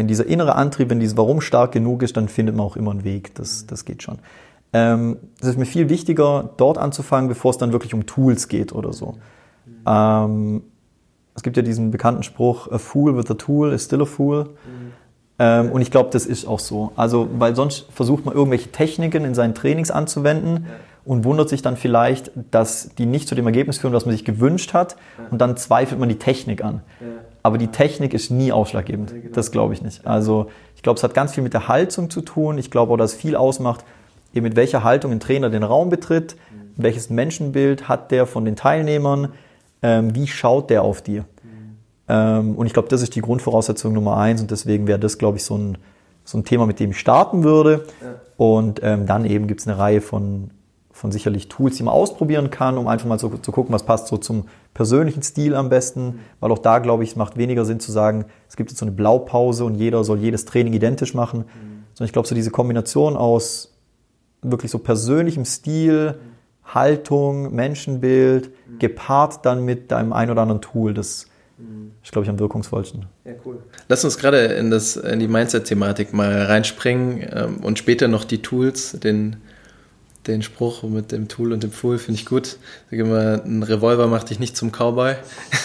[0.00, 2.90] wenn dieser innere Antrieb, wenn dieses Warum stark genug ist, dann findet man auch immer
[2.90, 3.34] einen Weg.
[3.34, 4.18] Das, das geht schon.
[4.72, 8.72] Ähm, es ist mir viel wichtiger, dort anzufangen, bevor es dann wirklich um Tools geht
[8.72, 9.18] oder so.
[9.86, 10.62] Ähm,
[11.34, 14.48] es gibt ja diesen bekannten Spruch, a fool with a tool is still a fool.
[15.38, 16.92] Ähm, und ich glaube, das ist auch so.
[16.96, 20.64] Also, weil sonst versucht man irgendwelche Techniken in seinen Trainings anzuwenden
[21.04, 24.24] und wundert sich dann vielleicht, dass die nicht zu dem Ergebnis führen, was man sich
[24.24, 24.96] gewünscht hat.
[25.30, 26.80] Und dann zweifelt man die Technik an.
[27.42, 29.10] Aber die Technik ist nie ausschlaggebend.
[29.10, 29.34] Genau.
[29.34, 30.06] Das glaube ich nicht.
[30.06, 32.58] Also ich glaube, es hat ganz viel mit der Haltung zu tun.
[32.58, 33.84] Ich glaube auch, dass viel ausmacht,
[34.34, 36.70] eben mit welcher Haltung ein Trainer den Raum betritt, mhm.
[36.76, 39.32] welches Menschenbild hat der von den Teilnehmern,
[39.82, 41.22] ähm, wie schaut der auf dir.
[41.42, 41.76] Mhm.
[42.08, 45.38] Ähm, und ich glaube, das ist die Grundvoraussetzung Nummer eins und deswegen wäre das, glaube
[45.38, 45.78] ich, so ein,
[46.24, 47.86] so ein Thema, mit dem ich starten würde.
[48.36, 50.50] Und ähm, dann eben gibt es eine Reihe von,
[51.00, 54.08] von sicherlich Tools, die man ausprobieren kann, um einfach mal so, zu gucken, was passt
[54.08, 57.80] so zum persönlichen Stil am besten, weil auch da glaube ich, es macht weniger Sinn
[57.80, 61.40] zu sagen, es gibt jetzt so eine Blaupause und jeder soll jedes Training identisch machen,
[61.40, 61.84] mhm.
[61.94, 63.72] sondern ich glaube, so diese Kombination aus
[64.42, 66.74] wirklich so persönlichem Stil, mhm.
[66.74, 68.78] Haltung, Menschenbild, mhm.
[68.78, 71.28] gepaart dann mit deinem ein oder anderen Tool, das
[72.02, 73.06] ist, glaube ich, am wirkungsvollsten.
[73.24, 73.58] Ja, cool.
[73.88, 78.98] Lass uns gerade in, in die Mindset-Thematik mal reinspringen ähm, und später noch die Tools,
[79.00, 79.36] den
[80.26, 82.58] den Spruch mit dem Tool und dem Fool finde ich gut.
[82.90, 85.16] Sage immer, ein Revolver macht dich nicht zum Cowboy.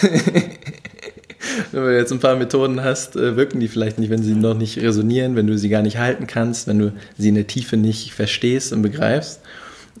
[1.72, 4.54] wenn du jetzt ein paar Methoden hast, äh, wirken die vielleicht nicht, wenn sie noch
[4.54, 7.76] nicht resonieren, wenn du sie gar nicht halten kannst, wenn du sie in der Tiefe
[7.76, 9.40] nicht verstehst und begreifst.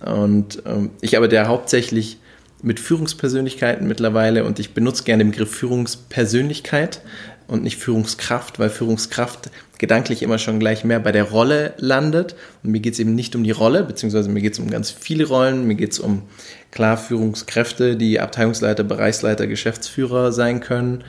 [0.00, 2.18] Und ähm, ich arbeite ja hauptsächlich
[2.62, 7.02] mit Führungspersönlichkeiten mittlerweile und ich benutze gerne den Begriff Führungspersönlichkeit,
[7.48, 12.34] und nicht Führungskraft, weil Führungskraft gedanklich immer schon gleich mehr bei der Rolle landet.
[12.62, 14.90] Und mir geht es eben nicht um die Rolle, beziehungsweise mir geht es um ganz
[14.90, 15.66] viele Rollen.
[15.66, 16.22] Mir geht es um
[16.70, 21.04] klar Führungskräfte, die Abteilungsleiter, Bereichsleiter, Geschäftsführer sein können.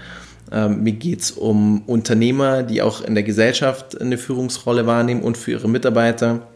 [0.51, 5.37] Ähm, mir geht es um Unternehmer, die auch in der Gesellschaft eine Führungsrolle wahrnehmen und
[5.37, 6.47] für ihre Mitarbeiter,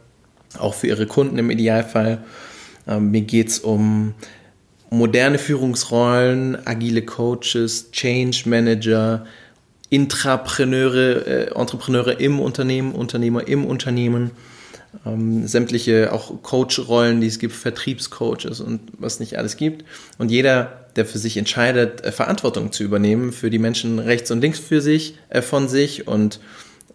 [0.58, 2.24] auch für ihre Kunden im Idealfall.
[2.88, 4.14] Ähm, mir geht es um
[4.90, 9.26] moderne Führungsrollen, agile Coaches, Change Manager,
[9.92, 14.32] Intrapreneure, äh, Entrepreneure im Unternehmen, Unternehmer im Unternehmen,
[15.06, 19.84] ähm, sämtliche auch Coach-Rollen, die es gibt, Vertriebscoaches und was nicht alles gibt.
[20.18, 24.40] Und jeder, der für sich entscheidet, äh, Verantwortung zu übernehmen für die Menschen rechts und
[24.40, 26.40] links für sich, äh, von sich und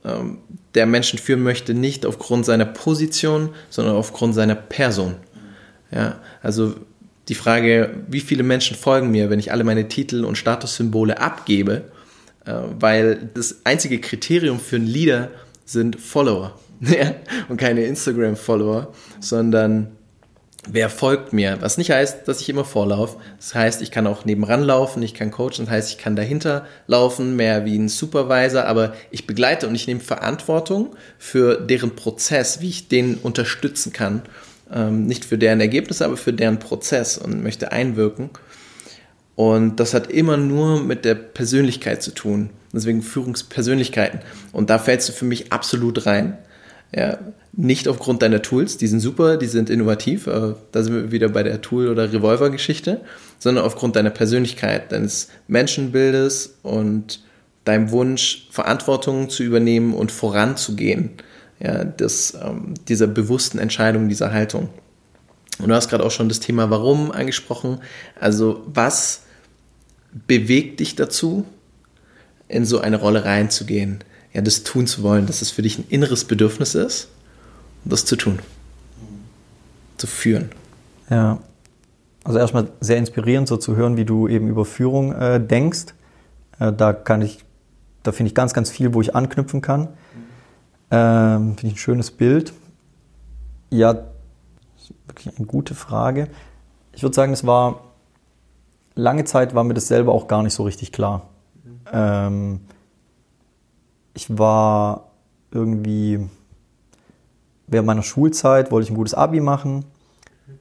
[0.06, 0.38] ähm,
[0.74, 5.16] der Menschen führen möchte, nicht aufgrund seiner Position, sondern aufgrund seiner Person.
[5.90, 6.76] Ja, also
[7.28, 11.84] die Frage, wie viele Menschen folgen mir, wenn ich alle meine Titel und Statussymbole abgebe,
[12.46, 15.30] weil das einzige Kriterium für einen Leader
[15.64, 16.58] sind Follower
[17.48, 19.96] und keine Instagram-Follower, sondern
[20.68, 21.58] wer folgt mir.
[21.60, 23.18] Was nicht heißt, dass ich immer vorlaufe.
[23.38, 26.66] Das heißt, ich kann auch nebenan laufen, ich kann coachen, das heißt, ich kann dahinter
[26.86, 32.60] laufen, mehr wie ein Supervisor, aber ich begleite und ich nehme Verantwortung für deren Prozess,
[32.60, 34.22] wie ich den unterstützen kann.
[34.72, 38.30] Ähm, nicht für deren Ergebnisse, aber für deren Prozess und möchte einwirken.
[39.36, 42.50] Und das hat immer nur mit der Persönlichkeit zu tun.
[42.72, 44.20] Deswegen Führungspersönlichkeiten.
[44.52, 46.38] Und da fällst du für mich absolut rein.
[46.94, 47.18] Ja,
[47.52, 51.28] nicht aufgrund deiner Tools, die sind super, die sind innovativ, äh, da sind wir wieder
[51.28, 53.00] bei der Tool- oder Revolver-Geschichte,
[53.38, 57.22] sondern aufgrund deiner Persönlichkeit, deines Menschenbildes und
[57.64, 61.10] deinem Wunsch, Verantwortung zu übernehmen und voranzugehen.
[61.58, 64.68] Ja, das, ähm, dieser bewussten Entscheidung, dieser Haltung.
[65.58, 67.80] Und du hast gerade auch schon das Thema Warum angesprochen.
[68.20, 69.22] Also was
[70.26, 71.44] bewegt dich dazu,
[72.48, 74.04] in so eine Rolle reinzugehen?
[74.32, 77.08] Ja, das tun zu wollen, dass es für dich ein inneres Bedürfnis ist
[77.86, 78.38] das zu tun,
[79.96, 80.50] zu führen.
[81.08, 81.38] Ja,
[82.24, 85.94] also erstmal sehr inspirierend, so zu hören, wie du eben über Führung äh, denkst.
[86.58, 87.44] Äh, da kann ich,
[88.02, 89.88] da finde ich ganz, ganz viel, wo ich anknüpfen kann.
[90.90, 92.52] Ähm, finde ich ein schönes Bild.
[93.70, 94.06] Ja,
[95.06, 96.28] wirklich eine gute Frage.
[96.92, 97.84] Ich würde sagen, es war
[98.96, 101.28] lange Zeit war mir das selber auch gar nicht so richtig klar.
[101.92, 102.60] Ähm,
[104.14, 105.12] ich war
[105.52, 106.28] irgendwie
[107.66, 109.84] während meiner Schulzeit wollte ich ein gutes Abi machen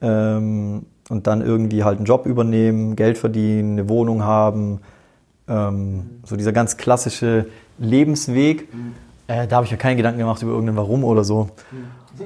[0.00, 4.80] ähm, und dann irgendwie halt einen Job übernehmen, Geld verdienen, eine Wohnung haben.
[5.48, 7.46] Ähm, so dieser ganz klassische
[7.78, 8.68] Lebensweg.
[9.28, 11.50] Äh, da habe ich mir keinen Gedanken gemacht über irgendein Warum oder so.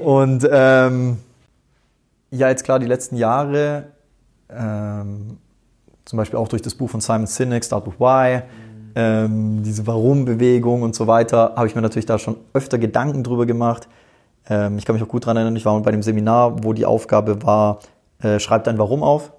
[0.00, 1.18] Und ähm,
[2.30, 3.86] ja, jetzt klar, die letzten Jahre,
[4.48, 5.38] ähm,
[6.10, 8.42] zum Beispiel auch durch das Buch von Simon Sinek, Start with Why,
[8.96, 13.46] ähm, diese Warum-Bewegung und so weiter, habe ich mir natürlich da schon öfter Gedanken drüber
[13.46, 13.86] gemacht.
[14.48, 16.84] Ähm, ich kann mich auch gut daran erinnern, ich war bei dem Seminar, wo die
[16.84, 17.78] Aufgabe war,
[18.20, 19.32] äh, schreib dein Warum auf.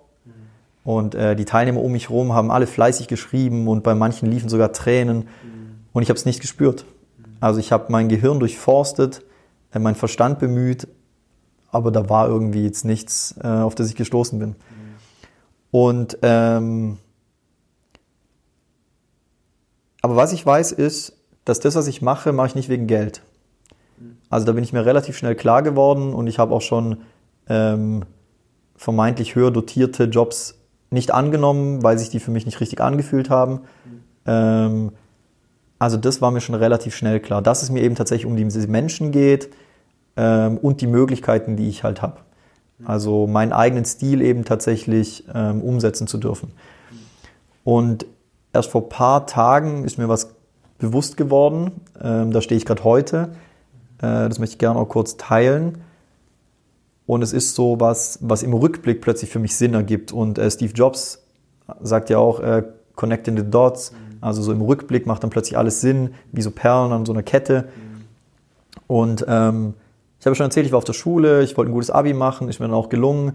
[0.85, 4.47] Und äh, die Teilnehmer um mich herum haben alle fleißig geschrieben und bei manchen liefen
[4.47, 5.27] sogar Tränen.
[5.91, 6.85] Und ich habe es nicht gespürt.
[7.41, 9.25] Also ich habe mein Gehirn durchforstet,
[9.73, 10.87] äh, mein Verstand bemüht,
[11.69, 14.55] aber da war irgendwie jetzt nichts, äh, auf das ich gestoßen bin.
[15.71, 16.97] Und ähm,
[20.01, 21.13] aber was ich weiß ist,
[21.45, 23.23] dass das, was ich mache, mache ich nicht wegen Geld.
[24.29, 27.01] Also da bin ich mir relativ schnell klar geworden und ich habe auch schon
[27.47, 28.03] ähm,
[28.75, 30.57] vermeintlich höher dotierte Jobs
[30.89, 33.61] nicht angenommen, weil sich die für mich nicht richtig angefühlt haben.
[34.25, 34.91] Ähm,
[35.79, 38.67] also das war mir schon relativ schnell klar, dass es mir eben tatsächlich um diese
[38.67, 39.49] Menschen geht
[40.15, 42.17] ähm, und die Möglichkeiten, die ich halt habe.
[42.85, 46.51] Also meinen eigenen Stil eben tatsächlich ähm, umsetzen zu dürfen.
[47.63, 48.05] Und
[48.53, 50.33] erst vor paar Tagen ist mir was
[50.77, 51.71] bewusst geworden.
[52.01, 53.29] Ähm, da stehe ich gerade heute.
[53.99, 55.83] Äh, das möchte ich gerne auch kurz teilen.
[57.05, 60.11] Und es ist so was, was im Rückblick plötzlich für mich Sinn ergibt.
[60.11, 61.23] Und äh, Steve Jobs
[61.81, 62.63] sagt ja auch, äh,
[62.95, 63.91] connecting the dots.
[63.91, 64.17] Mhm.
[64.21, 67.23] Also so im Rückblick macht dann plötzlich alles Sinn, wie so Perlen an so einer
[67.23, 67.65] Kette.
[67.75, 68.01] Mhm.
[68.87, 69.73] Und ähm,
[70.21, 72.47] ich habe schon erzählt, ich war auf der Schule, ich wollte ein gutes Abi machen,
[72.47, 73.33] ist mir dann auch gelungen,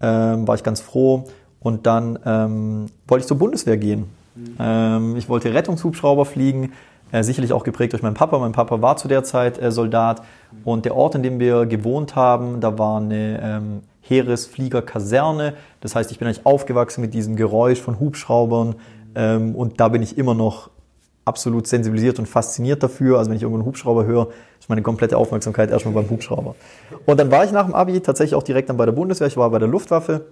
[0.00, 1.24] ähm, war ich ganz froh.
[1.58, 4.06] Und dann ähm, wollte ich zur Bundeswehr gehen.
[4.34, 4.56] Mhm.
[4.58, 6.72] Ähm, ich wollte Rettungshubschrauber fliegen
[7.12, 8.38] äh, sicherlich auch geprägt durch meinen Papa.
[8.38, 10.22] Mein Papa war zu der Zeit äh, Soldat
[10.64, 15.54] und der Ort, in dem wir gewohnt haben, da war eine ähm, Heeresfliegerkaserne.
[15.80, 18.76] Das heißt, ich bin eigentlich aufgewachsen mit diesem Geräusch von Hubschraubern
[19.14, 20.70] ähm, und da bin ich immer noch
[21.24, 23.18] absolut sensibilisiert und fasziniert dafür.
[23.18, 24.28] Also wenn ich irgendwo einen Hubschrauber höre,
[24.58, 26.54] ist meine komplette Aufmerksamkeit erstmal beim Hubschrauber.
[27.06, 29.26] Und dann war ich nach dem Abi tatsächlich auch direkt dann bei der Bundeswehr.
[29.26, 30.26] Ich war bei der Luftwaffe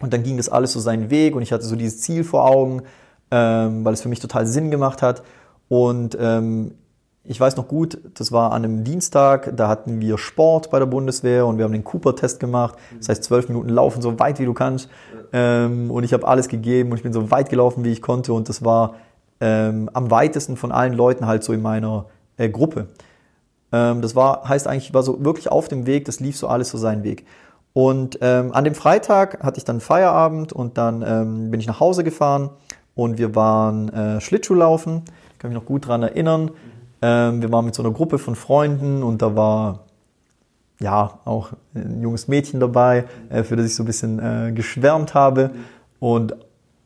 [0.00, 2.44] und dann ging das alles so seinen Weg und ich hatte so dieses Ziel vor
[2.44, 2.82] Augen,
[3.30, 5.22] ähm, weil es für mich total Sinn gemacht hat.
[5.68, 6.72] Und ähm,
[7.22, 10.86] ich weiß noch gut, das war an einem Dienstag, da hatten wir Sport bei der
[10.86, 12.76] Bundeswehr und wir haben den Cooper-Test gemacht.
[12.98, 14.88] Das heißt, zwölf Minuten laufen, so weit wie du kannst.
[15.32, 18.32] Ähm, und ich habe alles gegeben und ich bin so weit gelaufen, wie ich konnte.
[18.32, 18.96] Und das war
[19.40, 22.88] ähm, am weitesten von allen Leuten halt so in meiner äh, Gruppe.
[23.72, 26.48] Ähm, das war, heißt eigentlich, ich war so wirklich auf dem Weg, das lief so
[26.48, 27.26] alles so seinen Weg.
[27.72, 31.80] Und ähm, an dem Freitag hatte ich dann Feierabend und dann ähm, bin ich nach
[31.80, 32.50] Hause gefahren
[32.94, 35.04] und wir waren äh, Schlittschuhlaufen
[35.40, 36.50] kann mich noch gut daran erinnern.
[37.02, 39.80] Ähm, wir waren mit so einer Gruppe von Freunden und da war
[40.80, 45.14] ja auch ein junges Mädchen dabei, äh, für das ich so ein bisschen äh, geschwärmt
[45.14, 45.50] habe.
[45.98, 46.36] Und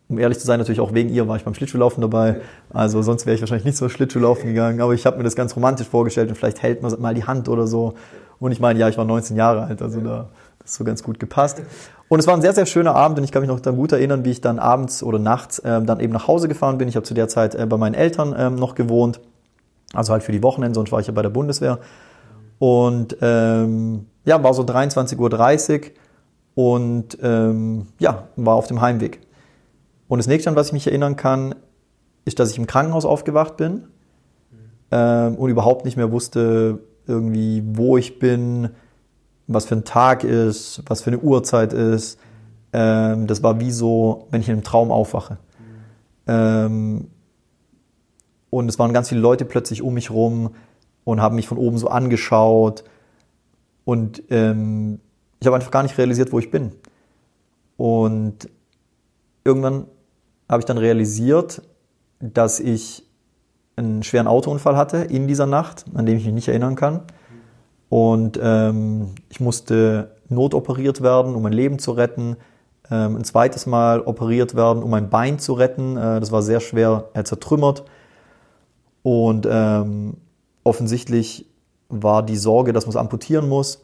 [0.08, 2.40] um ehrlich zu sein, natürlich auch wegen ihr war ich beim Schlittschuhlaufen dabei.
[2.70, 4.80] Also sonst wäre ich wahrscheinlich nicht so Schlittschuhlaufen gegangen.
[4.80, 7.48] Aber ich habe mir das ganz romantisch vorgestellt und vielleicht hält man mal die Hand
[7.48, 7.94] oder so.
[8.38, 10.28] Und ich meine, ja, ich war 19 Jahre alt, also da
[10.64, 11.62] das ist so ganz gut gepasst.
[12.08, 13.92] Und es war ein sehr, sehr schöner Abend und ich kann mich noch dann gut
[13.92, 16.88] erinnern, wie ich dann abends oder nachts ähm, dann eben nach Hause gefahren bin.
[16.88, 19.20] Ich habe zu der Zeit äh, bei meinen Eltern ähm, noch gewohnt,
[19.92, 21.78] also halt für die Wochenende, sonst war ich ja bei der Bundeswehr.
[22.58, 25.90] Und ähm, ja, war so 23.30 Uhr
[26.54, 29.20] und ähm, ja, war auf dem Heimweg.
[30.14, 31.56] Und das nächste, an was ich mich erinnern kann,
[32.24, 33.88] ist, dass ich im Krankenhaus aufgewacht bin
[34.92, 38.68] ähm, und überhaupt nicht mehr wusste, irgendwie, wo ich bin,
[39.48, 42.20] was für ein Tag ist, was für eine Uhrzeit ist.
[42.72, 45.38] Ähm, das war wie so, wenn ich in einem Traum aufwache.
[46.28, 47.08] Ähm,
[48.50, 50.54] und es waren ganz viele Leute plötzlich um mich rum
[51.02, 52.84] und haben mich von oben so angeschaut.
[53.84, 55.00] Und ähm,
[55.40, 56.70] ich habe einfach gar nicht realisiert, wo ich bin.
[57.76, 58.48] Und
[59.42, 59.86] irgendwann
[60.54, 61.62] habe ich dann realisiert,
[62.20, 63.04] dass ich
[63.76, 67.02] einen schweren Autounfall hatte in dieser Nacht, an dem ich mich nicht erinnern kann.
[67.88, 72.36] Und ähm, ich musste notoperiert werden, um mein Leben zu retten.
[72.90, 75.96] Ähm, ein zweites Mal operiert werden, um mein Bein zu retten.
[75.96, 77.84] Äh, das war sehr schwer äh, zertrümmert.
[79.02, 80.18] Und ähm,
[80.62, 81.46] offensichtlich
[81.88, 83.83] war die Sorge, dass man es amputieren muss.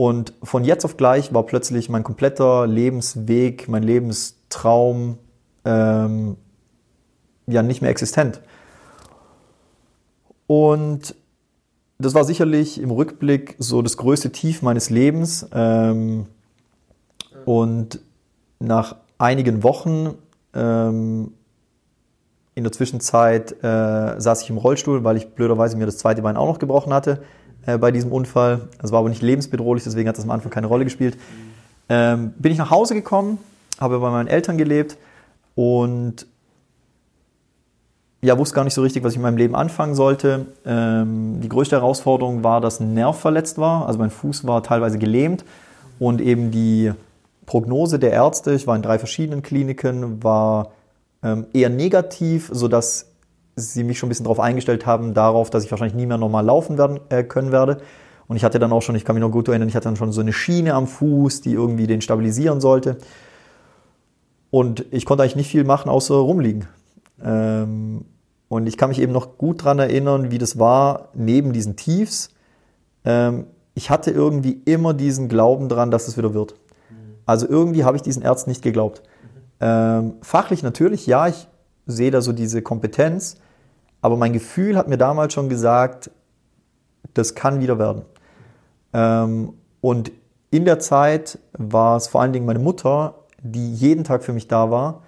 [0.00, 5.18] Und von jetzt auf gleich war plötzlich mein kompletter Lebensweg, mein Lebenstraum
[5.64, 6.36] ähm,
[7.48, 8.40] ja nicht mehr existent.
[10.46, 11.16] Und
[11.98, 15.48] das war sicherlich im Rückblick so das größte Tief meines Lebens.
[15.52, 16.26] Ähm,
[17.44, 17.98] und
[18.60, 20.14] nach einigen Wochen
[20.54, 21.32] ähm,
[22.54, 26.36] in der Zwischenzeit äh, saß ich im Rollstuhl, weil ich blöderweise mir das zweite Bein
[26.36, 27.20] auch noch gebrochen hatte
[27.68, 28.62] äh, bei diesem Unfall.
[28.80, 31.18] Das war aber nicht lebensbedrohlich, deswegen hat das am Anfang keine Rolle gespielt.
[31.90, 33.38] Ähm, bin ich nach Hause gekommen,
[33.78, 34.96] habe bei meinen Eltern gelebt
[35.54, 36.26] und
[38.22, 40.46] ja, wusste gar nicht so richtig, was ich in meinem Leben anfangen sollte.
[40.64, 43.86] Ähm, die größte Herausforderung war, dass ein Nerv verletzt war.
[43.86, 45.44] Also mein Fuß war teilweise gelähmt
[45.98, 46.92] und eben die
[47.44, 50.72] Prognose der Ärzte, ich war in drei verschiedenen Kliniken, war
[51.22, 53.07] ähm, eher negativ, sodass
[53.58, 56.44] sie mich schon ein bisschen darauf eingestellt haben, darauf, dass ich wahrscheinlich nie mehr normal
[56.44, 57.78] laufen werden, äh, können werde.
[58.26, 59.96] Und ich hatte dann auch schon, ich kann mich noch gut erinnern, ich hatte dann
[59.96, 62.98] schon so eine Schiene am Fuß, die irgendwie den stabilisieren sollte.
[64.50, 66.66] Und ich konnte eigentlich nicht viel machen, außer rumliegen.
[67.22, 68.04] Ähm,
[68.48, 72.30] und ich kann mich eben noch gut daran erinnern, wie das war neben diesen Tiefs.
[73.04, 76.54] Ähm, ich hatte irgendwie immer diesen Glauben dran, dass es wieder wird.
[77.26, 79.02] Also irgendwie habe ich diesen Ärzten nicht geglaubt.
[79.60, 81.46] Ähm, fachlich natürlich, ja, ich
[81.86, 83.36] sehe da so diese Kompetenz,
[84.00, 86.10] aber mein Gefühl hat mir damals schon gesagt,
[87.14, 88.02] das kann wieder werden.
[88.92, 90.12] Ähm, und
[90.50, 94.48] in der Zeit war es vor allen Dingen meine Mutter, die jeden Tag für mich
[94.48, 95.02] da war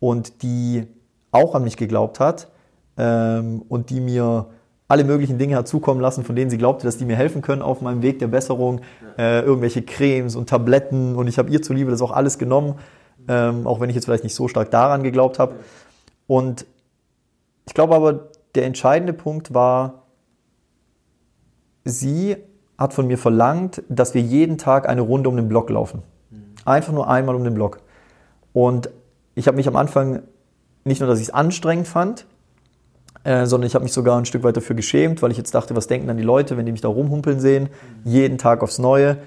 [0.00, 0.86] und die
[1.30, 2.48] auch an mich geglaubt hat
[2.96, 4.46] ähm, und die mir
[4.88, 7.62] alle möglichen Dinge hat zukommen lassen, von denen sie glaubte, dass die mir helfen können
[7.62, 8.82] auf meinem Weg der Besserung.
[9.16, 12.74] Äh, irgendwelche Cremes und Tabletten und ich habe ihr zuliebe das auch alles genommen,
[13.28, 15.54] ähm, auch wenn ich jetzt vielleicht nicht so stark daran geglaubt habe.
[16.26, 16.66] Und
[17.66, 20.02] ich glaube aber, der entscheidende Punkt war,
[21.84, 22.36] sie
[22.78, 26.02] hat von mir verlangt, dass wir jeden Tag eine Runde um den Block laufen.
[26.64, 27.80] Einfach nur einmal um den Block.
[28.52, 28.90] Und
[29.34, 30.22] ich habe mich am Anfang
[30.84, 32.26] nicht nur, dass ich es anstrengend fand,
[33.24, 35.76] äh, sondern ich habe mich sogar ein Stück weit dafür geschämt, weil ich jetzt dachte,
[35.76, 37.68] was denken dann die Leute, wenn die mich da rumhumpeln sehen,
[38.04, 39.18] jeden Tag aufs Neue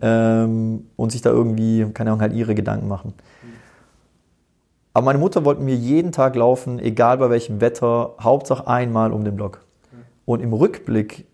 [0.00, 3.12] ähm, und sich da irgendwie, keine Ahnung, halt ihre Gedanken machen.
[4.94, 9.24] Aber meine Mutter wollte mir jeden Tag laufen, egal bei welchem Wetter, Hauptsache einmal um
[9.24, 9.64] den Block.
[10.24, 11.26] Und im Rückblick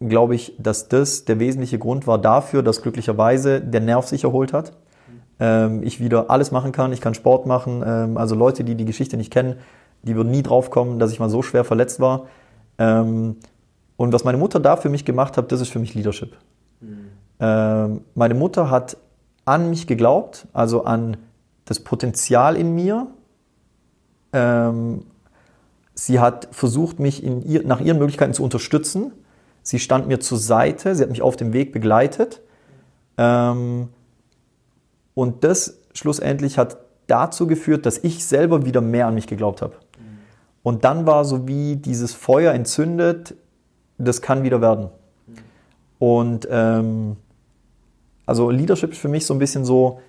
[0.00, 4.52] glaube ich, dass das der wesentliche Grund war dafür, dass glücklicherweise der Nerv sich erholt
[4.52, 4.72] hat.
[5.38, 7.82] Ähm, ich wieder alles machen kann, ich kann Sport machen.
[7.86, 9.56] Ähm, also Leute, die die Geschichte nicht kennen,
[10.02, 12.26] die würden nie drauf kommen, dass ich mal so schwer verletzt war.
[12.78, 13.36] Ähm,
[13.96, 16.36] und was meine Mutter da für mich gemacht hat, das ist für mich Leadership.
[16.80, 18.00] Mhm.
[18.14, 18.96] meine Mutter hat
[19.44, 21.16] an mich geglaubt, also an
[21.64, 23.06] das Potenzial in mir.
[25.94, 29.12] sie hat versucht, mich ihr, nach ihren Möglichkeiten zu unterstützen
[29.62, 32.42] Sie stand mir zur Seite, sie hat mich auf dem Weg begleitet.
[33.16, 33.88] Ähm,
[35.14, 39.74] und das schlussendlich hat dazu geführt, dass ich selber wieder mehr an mich geglaubt habe.
[40.62, 43.34] Und dann war so wie dieses Feuer entzündet,
[43.98, 44.88] das kann wieder werden.
[45.98, 47.16] Und ähm,
[48.26, 50.00] also Leadership ist für mich so ein bisschen so,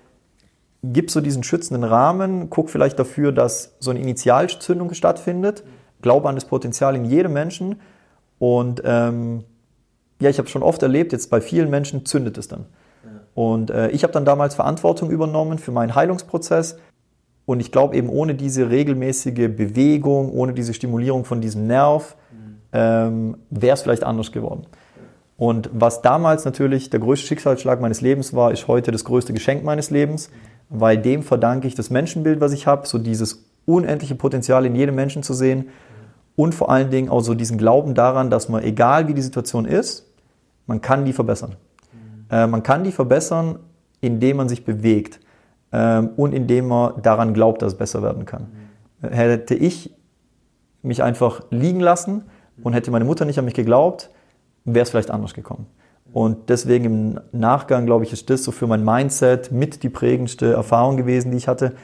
[0.92, 5.64] gib so diesen schützenden Rahmen, guck vielleicht dafür, dass so eine Initialzündung stattfindet,
[6.02, 7.80] glaube an das Potenzial in jedem Menschen
[8.38, 9.44] und ähm,
[10.20, 12.66] ja, ich habe schon oft erlebt, jetzt bei vielen Menschen zündet es dann.
[13.34, 16.78] Und äh, ich habe dann damals Verantwortung übernommen für meinen Heilungsprozess.
[17.46, 22.16] Und ich glaube eben ohne diese regelmäßige Bewegung, ohne diese Stimulierung von diesem Nerv,
[22.72, 24.66] ähm, wäre es vielleicht anders geworden.
[25.36, 29.64] Und was damals natürlich der größte Schicksalsschlag meines Lebens war, ist heute das größte Geschenk
[29.64, 30.30] meines Lebens,
[30.68, 34.94] weil dem verdanke ich das Menschenbild, was ich habe, so dieses unendliche Potenzial in jedem
[34.94, 35.68] Menschen zu sehen
[36.36, 39.64] und vor allen Dingen auch so diesen Glauben daran, dass man, egal wie die Situation
[39.64, 40.06] ist,
[40.66, 41.56] man kann die verbessern.
[42.30, 43.58] Äh, man kann die verbessern,
[44.00, 45.20] indem man sich bewegt
[45.72, 48.48] ähm, und indem man daran glaubt, dass es besser werden kann.
[49.02, 49.94] Hätte ich
[50.82, 52.24] mich einfach liegen lassen
[52.62, 54.10] und hätte meine Mutter nicht an mich geglaubt,
[54.64, 55.66] wäre es vielleicht anders gekommen.
[56.12, 60.52] Und deswegen im Nachgang, glaube ich, ist das so für mein Mindset mit die prägendste
[60.52, 61.74] Erfahrung gewesen, die ich hatte.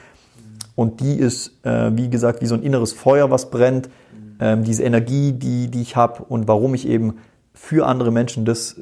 [0.77, 3.91] Und die ist, äh, wie gesagt, wie so ein inneres Feuer, was brennt.
[4.39, 7.19] Ähm, diese Energie, die, die ich habe und warum ich eben
[7.53, 8.77] für andere Menschen das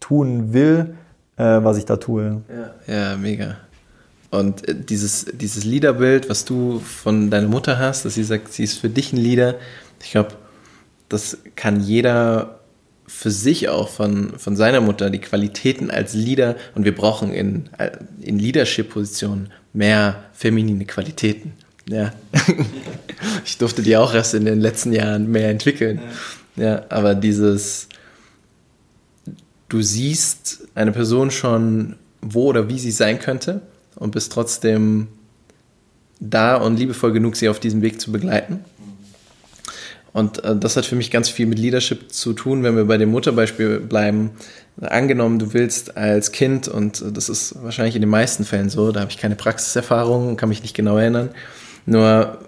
[0.00, 0.94] tun will,
[1.36, 2.42] äh, was ich da tue.
[2.86, 3.56] Ja, ja mega.
[4.30, 8.64] Und äh, dieses, dieses Liederbild, was du von deiner Mutter hast, dass sie sagt, sie
[8.64, 9.56] ist für dich ein Lieder,
[10.02, 10.30] ich glaube,
[11.08, 12.60] das kann jeder
[13.06, 17.68] für sich auch von, von seiner Mutter, die Qualitäten als Leader, und wir brauchen in,
[18.20, 21.52] in Leadership-Positionen mehr feminine Qualitäten.
[21.88, 22.12] Ja.
[23.44, 26.00] ich durfte die auch erst in den letzten Jahren mehr entwickeln.
[26.56, 27.88] Ja, aber dieses,
[29.68, 33.60] du siehst eine Person schon, wo oder wie sie sein könnte
[33.96, 35.08] und bist trotzdem
[36.20, 38.64] da und liebevoll genug, sie auf diesem Weg zu begleiten.
[40.14, 42.96] Und äh, das hat für mich ganz viel mit Leadership zu tun, wenn wir bei
[42.96, 44.30] dem Mutterbeispiel bleiben.
[44.80, 49.00] Angenommen, du willst als Kind, und das ist wahrscheinlich in den meisten Fällen so, da
[49.00, 51.30] habe ich keine Praxiserfahrung, kann mich nicht genau erinnern,
[51.84, 52.38] nur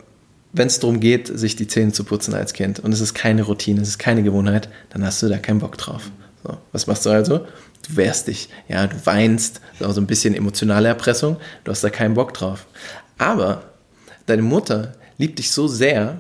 [0.53, 3.43] wenn es darum geht, sich die Zähne zu putzen als Kind und es ist keine
[3.43, 6.11] Routine, es ist keine Gewohnheit, dann hast du da keinen Bock drauf.
[6.45, 7.47] So, was machst du also?
[7.89, 11.73] Du wehrst dich, ja, du weinst, das ist auch so ein bisschen emotionale Erpressung, du
[11.73, 12.67] hast da keinen Bock drauf.
[13.19, 13.65] Aber
[14.27, 16.19] deine Mutter liebt dich so sehr,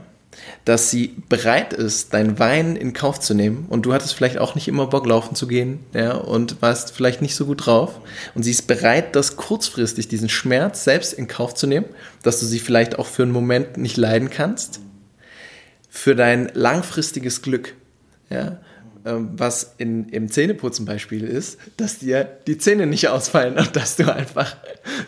[0.64, 3.66] dass sie bereit ist, dein Wein in Kauf zu nehmen.
[3.68, 7.22] Und du hattest vielleicht auch nicht immer Bock laufen zu gehen, ja, und warst vielleicht
[7.22, 8.00] nicht so gut drauf.
[8.34, 11.86] Und sie ist bereit, das kurzfristig, diesen Schmerz selbst in Kauf zu nehmen,
[12.22, 14.80] dass du sie vielleicht auch für einen Moment nicht leiden kannst,
[15.88, 17.74] für dein langfristiges Glück,
[18.28, 18.58] ja,
[19.06, 24.12] ähm, was in, im Zähneputzen-Beispiel ist, dass dir die Zähne nicht ausfallen und dass du
[24.12, 24.56] einfach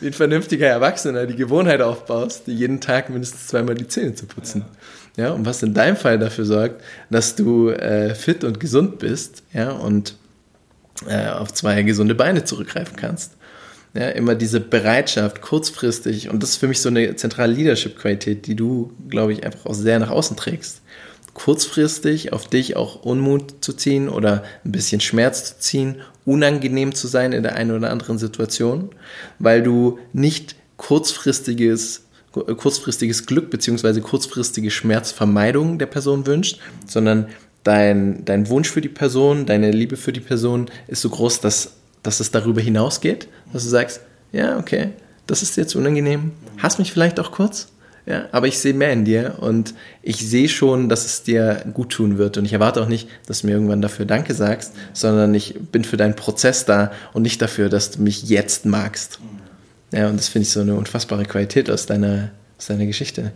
[0.00, 4.60] wie ein vernünftiger Erwachsener die Gewohnheit aufbaust, jeden Tag mindestens zweimal die Zähne zu putzen.
[4.60, 4.77] Ja,
[5.26, 9.72] und was in deinem Fall dafür sorgt, dass du äh, fit und gesund bist ja,
[9.72, 10.16] und
[11.08, 13.32] äh, auf zwei gesunde Beine zurückgreifen kannst.
[13.94, 18.54] Ja, immer diese Bereitschaft, kurzfristig, und das ist für mich so eine zentrale Leadership-Qualität, die
[18.54, 20.82] du, glaube ich, einfach auch sehr nach außen trägst
[21.38, 27.06] kurzfristig auf dich auch Unmut zu ziehen oder ein bisschen Schmerz zu ziehen, unangenehm zu
[27.06, 28.90] sein in der einen oder anderen Situation,
[29.38, 34.00] weil du nicht kurzfristiges kurzfristiges Glück bzw.
[34.00, 37.28] kurzfristige Schmerzvermeidung der Person wünscht, sondern
[37.64, 41.72] dein, dein Wunsch für die Person, deine Liebe für die Person ist so groß, dass,
[42.02, 44.00] dass es darüber hinausgeht, dass du sagst,
[44.32, 44.90] ja, okay,
[45.26, 47.68] das ist jetzt unangenehm, hast mich vielleicht auch kurz,
[48.08, 51.90] ja, aber ich sehe mehr in dir und ich sehe schon, dass es dir gut
[51.90, 52.38] tun wird.
[52.38, 55.84] Und ich erwarte auch nicht, dass du mir irgendwann dafür Danke sagst, sondern ich bin
[55.84, 59.20] für deinen Prozess da und nicht dafür, dass du mich jetzt magst.
[59.92, 63.32] Ja, und das finde ich so eine unfassbare Qualität aus deiner, aus deiner Geschichte.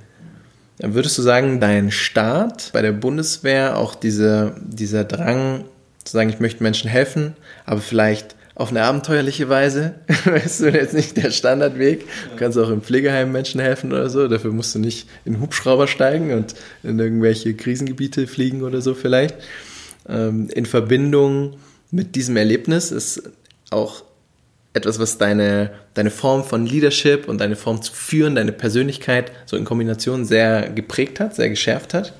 [0.78, 5.64] Würdest du sagen, dein Start bei der Bundeswehr, auch diese, dieser Drang
[6.04, 7.34] zu sagen, ich möchte Menschen helfen,
[7.64, 9.94] aber vielleicht auf eine abenteuerliche Weise.
[10.24, 12.04] weißt du, jetzt nicht der Standardweg.
[12.30, 14.28] Du kannst auch im Pflegeheim Menschen helfen oder so.
[14.28, 19.36] Dafür musst du nicht in Hubschrauber steigen und in irgendwelche Krisengebiete fliegen oder so vielleicht.
[20.08, 21.56] Ähm, in Verbindung
[21.90, 23.22] mit diesem Erlebnis ist
[23.70, 24.04] auch
[24.74, 29.56] etwas, was deine, deine Form von Leadership und deine Form zu führen, deine Persönlichkeit so
[29.56, 32.14] in Kombination sehr geprägt hat, sehr geschärft hat?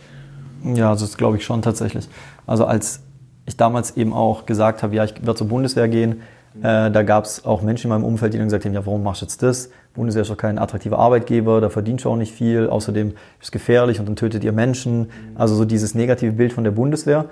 [0.75, 2.09] Ja, das glaube ich schon tatsächlich.
[2.47, 3.01] Also als
[3.47, 6.23] ich damals eben auch gesagt habe, ja, ich werde zur Bundeswehr gehen,
[6.61, 9.03] äh, da gab es auch Menschen in meinem Umfeld, die dann gesagt haben, ja, warum
[9.03, 9.71] machst du jetzt das?
[9.95, 13.53] Bundeswehr ist doch kein attraktiver Arbeitgeber, da verdient du auch nicht viel, außerdem ist es
[13.53, 15.11] gefährlich und dann tötet ihr Menschen.
[15.35, 17.27] Also so dieses negative Bild von der Bundeswehr.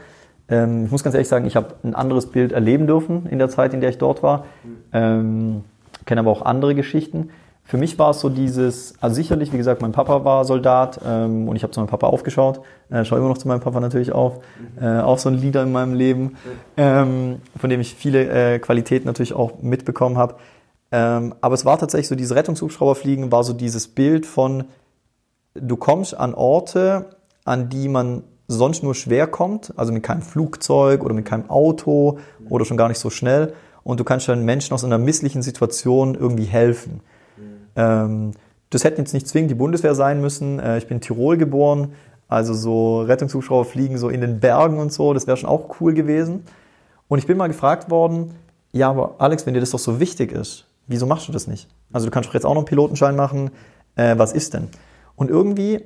[0.49, 3.49] Ähm, ich muss ganz ehrlich sagen, ich habe ein anderes Bild erleben dürfen in der
[3.49, 4.47] Zeit, in der ich dort war.
[4.93, 5.65] Ähm,
[6.07, 7.31] kenne aber auch andere Geschichten.
[7.71, 11.49] Für mich war es so dieses, also sicherlich, wie gesagt, mein Papa war Soldat ähm,
[11.49, 14.11] und ich habe zu meinem Papa aufgeschaut, äh, schaue immer noch zu meinem Papa natürlich
[14.11, 14.41] auf,
[14.81, 16.37] äh, auch so ein Leader in meinem Leben,
[16.77, 20.35] ähm, von dem ich viele äh, Qualitäten natürlich auch mitbekommen habe.
[20.91, 24.65] Ähm, aber es war tatsächlich so, dieses Rettungshubschrauberfliegen war so dieses Bild von,
[25.55, 27.11] du kommst an Orte,
[27.45, 32.19] an die man sonst nur schwer kommt, also mit keinem Flugzeug oder mit keinem Auto
[32.49, 33.53] oder schon gar nicht so schnell
[33.83, 37.01] und du kannst dann Menschen aus einer misslichen Situation irgendwie helfen.
[37.77, 38.33] Ähm,
[38.71, 40.59] das hätte jetzt nicht zwingend die Bundeswehr sein müssen.
[40.59, 41.93] Äh, ich bin in Tirol geboren,
[42.29, 45.95] also so Rettungshubschrauber fliegen so in den Bergen und so, das wäre schon auch cool
[45.95, 46.45] gewesen.
[47.09, 48.35] Und ich bin mal gefragt worden,
[48.73, 51.69] ja, aber Alex, wenn dir das doch so wichtig ist, wieso machst du das nicht?
[51.93, 53.51] Also du kannst doch jetzt auch noch einen Pilotenschein machen,
[53.97, 54.69] äh, was ist denn?
[55.17, 55.81] Und irgendwie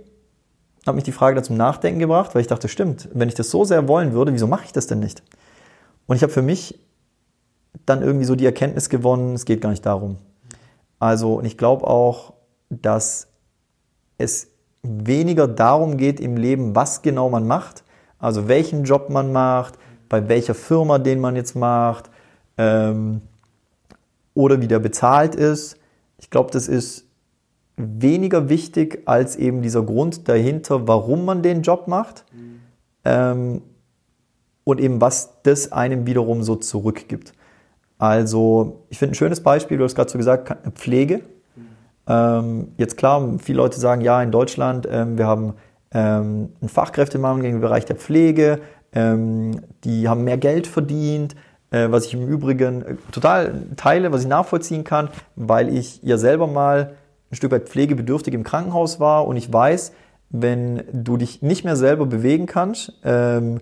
[0.87, 3.51] hat mich die Frage da zum Nachdenken gebracht, weil ich dachte, stimmt, wenn ich das
[3.51, 5.23] so sehr wollen würde, wieso mache ich das denn nicht?
[6.07, 6.79] Und ich habe für mich
[7.87, 10.18] dann irgendwie so die Erkenntnis gewonnen, es geht gar nicht darum.
[10.99, 12.35] Also, und ich glaube auch,
[12.70, 13.29] dass
[14.18, 14.49] es
[14.83, 17.85] weniger darum geht im Leben, was genau man macht,
[18.18, 22.11] also welchen Job man macht, bei welcher Firma den man jetzt macht
[22.59, 23.22] ähm,
[24.35, 25.79] oder wie der bezahlt ist.
[26.18, 27.07] Ich glaube, das ist
[27.77, 32.61] weniger wichtig als eben dieser Grund dahinter, warum man den Job macht mhm.
[33.05, 33.62] ähm,
[34.64, 37.33] und eben was das einem wiederum so zurückgibt.
[37.99, 41.21] Also ich finde ein schönes Beispiel, du hast gerade so gesagt, Pflege.
[42.07, 45.55] Ähm, jetzt klar, viele Leute sagen, ja, in Deutschland, ähm, wir haben
[45.93, 48.61] ähm, einen Fachkräftemangel im Bereich der Pflege,
[48.93, 51.35] ähm, die haben mehr Geld verdient,
[51.71, 56.19] äh, was ich im Übrigen äh, total teile, was ich nachvollziehen kann, weil ich ja
[56.19, 56.95] selber mal
[57.31, 59.93] ein Stück weit pflegebedürftig im Krankenhaus war und ich weiß,
[60.31, 63.61] wenn du dich nicht mehr selber bewegen kannst, ähm,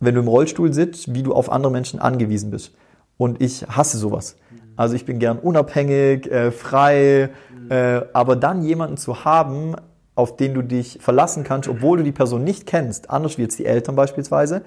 [0.00, 2.72] wenn du im Rollstuhl sitzt, wie du auf andere Menschen angewiesen bist.
[3.18, 4.36] Und ich hasse sowas.
[4.76, 7.30] Also ich bin gern unabhängig, äh, frei,
[7.68, 9.74] äh, aber dann jemanden zu haben,
[10.14, 13.58] auf den du dich verlassen kannst, obwohl du die Person nicht kennst, anders wie jetzt
[13.58, 14.62] die Eltern beispielsweise,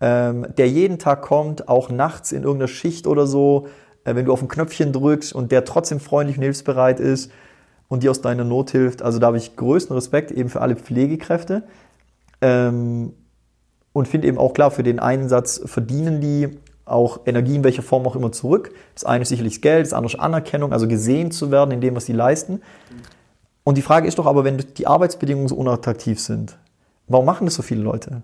[0.00, 3.66] ähm, der jeden Tag kommt, auch nachts in irgendeiner Schicht oder so,
[4.04, 7.30] äh, wenn du auf ein Knöpfchen drückst und der trotzdem freundlich und hilfsbereit ist
[7.88, 9.02] und dir aus deiner Not hilft.
[9.02, 11.64] Also da habe ich größten Respekt eben für alle Pflegekräfte.
[12.40, 13.12] Ähm,
[13.92, 16.60] und finde eben auch klar, für den Einsatz verdienen die
[16.90, 18.72] auch Energie in welcher Form auch immer zurück.
[18.94, 21.80] Das eine ist sicherlich das Geld, das andere ist Anerkennung, also gesehen zu werden in
[21.80, 22.62] dem, was sie leisten.
[23.64, 26.56] Und die Frage ist doch aber, wenn die Arbeitsbedingungen so unattraktiv sind,
[27.06, 28.22] warum machen das so viele Leute?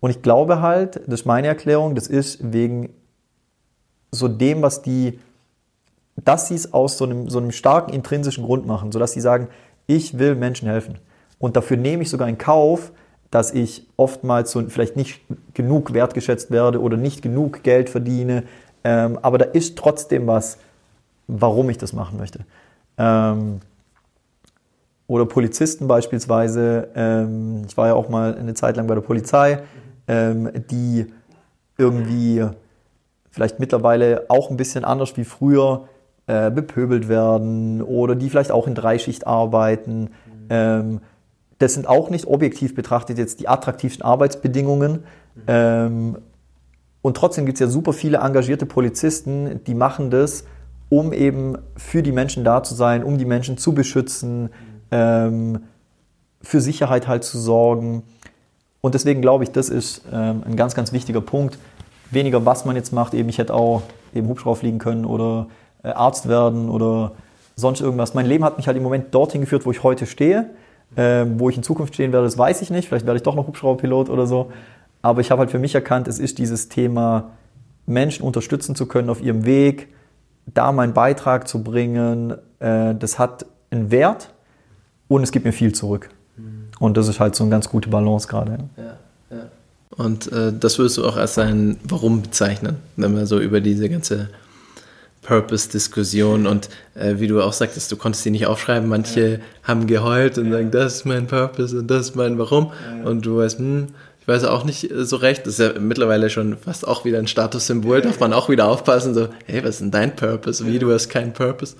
[0.00, 2.90] Und ich glaube halt, das ist meine Erklärung, das ist wegen
[4.10, 5.18] so dem, was die,
[6.16, 9.48] dass sie es aus so einem, so einem starken intrinsischen Grund machen, sodass sie sagen,
[9.86, 10.98] ich will Menschen helfen.
[11.38, 12.92] Und dafür nehme ich sogar in Kauf,
[13.30, 15.20] dass ich oftmals so vielleicht nicht
[15.54, 18.44] genug wertgeschätzt werde oder nicht genug Geld verdiene.
[18.84, 20.58] Ähm, aber da ist trotzdem was,
[21.26, 22.40] warum ich das machen möchte.
[22.98, 23.60] Ähm,
[25.08, 26.88] oder Polizisten beispielsweise.
[26.94, 29.60] Ähm, ich war ja auch mal eine Zeit lang bei der Polizei,
[30.08, 31.06] ähm, die
[31.78, 32.44] irgendwie
[33.30, 35.88] vielleicht mittlerweile auch ein bisschen anders wie früher
[36.26, 40.10] äh, bepöbelt werden oder die vielleicht auch in Dreischicht arbeiten.
[41.58, 45.04] Das sind auch nicht objektiv betrachtet jetzt die attraktivsten Arbeitsbedingungen.
[45.46, 46.18] Ähm,
[47.02, 50.44] und trotzdem gibt es ja super viele engagierte Polizisten, die machen das,
[50.88, 54.50] um eben für die Menschen da zu sein, um die Menschen zu beschützen,
[54.90, 55.60] ähm,
[56.42, 58.02] für Sicherheit halt zu sorgen.
[58.80, 61.58] Und deswegen glaube ich, das ist ähm, ein ganz, ganz wichtiger Punkt.
[62.10, 63.14] Weniger, was man jetzt macht.
[63.14, 63.82] Eben, ich hätte auch
[64.14, 65.48] eben Hubschrauber fliegen können oder
[65.82, 67.12] äh, Arzt werden oder
[67.56, 68.14] sonst irgendwas.
[68.14, 70.50] Mein Leben hat mich halt im Moment dorthin geführt, wo ich heute stehe.
[70.96, 72.88] Ähm, wo ich in Zukunft stehen werde, das weiß ich nicht.
[72.88, 74.52] Vielleicht werde ich doch noch Hubschrauberpilot oder so.
[75.02, 77.32] Aber ich habe halt für mich erkannt, es ist dieses Thema,
[77.86, 79.88] Menschen unterstützen zu können auf ihrem Weg,
[80.46, 82.34] da meinen Beitrag zu bringen.
[82.58, 84.32] Äh, das hat einen Wert
[85.08, 86.10] und es gibt mir viel zurück.
[86.78, 88.58] Und das ist halt so eine ganz gute Balance gerade.
[88.76, 88.96] Ja,
[89.30, 89.42] ja.
[89.96, 93.88] Und äh, das würdest du auch als sein Warum bezeichnen, wenn wir so über diese
[93.88, 94.28] ganze
[95.26, 98.88] Purpose-Diskussion und äh, wie du auch sagtest, du konntest sie nicht aufschreiben.
[98.88, 99.38] Manche ja.
[99.64, 100.52] haben geheult und ja.
[100.52, 102.72] sagen, das ist mein Purpose und das ist mein Warum.
[102.72, 103.08] Ja.
[103.08, 103.88] Und du weißt, hm,
[104.20, 105.46] ich weiß auch nicht so recht.
[105.46, 108.02] Das ist ja mittlerweile schon fast auch wieder ein Statussymbol.
[108.02, 110.66] Darf man auch wieder aufpassen, so, hey, was ist denn dein Purpose?
[110.66, 111.76] Wie, du hast keinen Purpose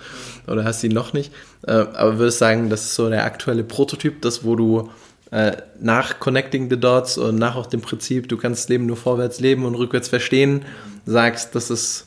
[0.47, 1.33] oder hast ihn noch nicht.
[1.67, 4.91] Äh, aber würdest sagen, das ist so der aktuelle Prototyp, das, wo du
[5.31, 8.97] äh, nach Connecting the Dots und nach auch dem Prinzip, du kannst das Leben nur
[8.97, 10.65] vorwärts leben und rückwärts verstehen,
[11.05, 12.07] sagst, das ist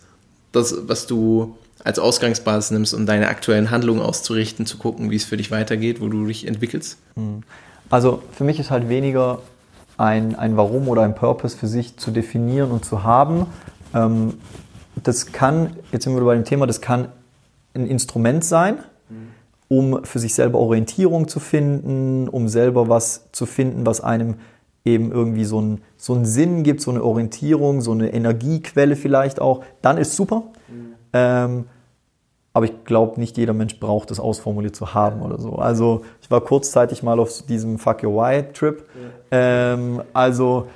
[0.51, 5.25] das, was du als Ausgangsbasis nimmst, um deine aktuellen Handlungen auszurichten, zu gucken, wie es
[5.25, 6.97] für dich weitergeht, wo du dich entwickelst?
[7.15, 7.43] Hm.
[7.89, 9.41] Also für mich ist halt weniger
[9.97, 13.47] ein, ein Warum oder ein Purpose für sich zu definieren und zu haben.
[13.93, 14.35] Ähm,
[15.03, 17.09] das kann, jetzt sind wir bei dem Thema, das kann
[17.73, 18.79] ein Instrument sein,
[19.69, 24.35] um für sich selber Orientierung zu finden, um selber was zu finden, was einem
[24.85, 29.41] eben irgendwie so einen, so einen Sinn gibt, so eine Orientierung, so eine Energiequelle vielleicht
[29.41, 30.43] auch, dann ist super.
[30.67, 30.93] Mhm.
[31.13, 31.65] Ähm,
[32.53, 35.55] aber ich glaube, nicht jeder Mensch braucht das ausformuliert zu haben oder so.
[35.55, 38.85] Also ich war kurzzeitig mal auf diesem Fuck Your Why Trip.
[39.31, 39.73] Ja.
[39.73, 40.67] Ähm, also,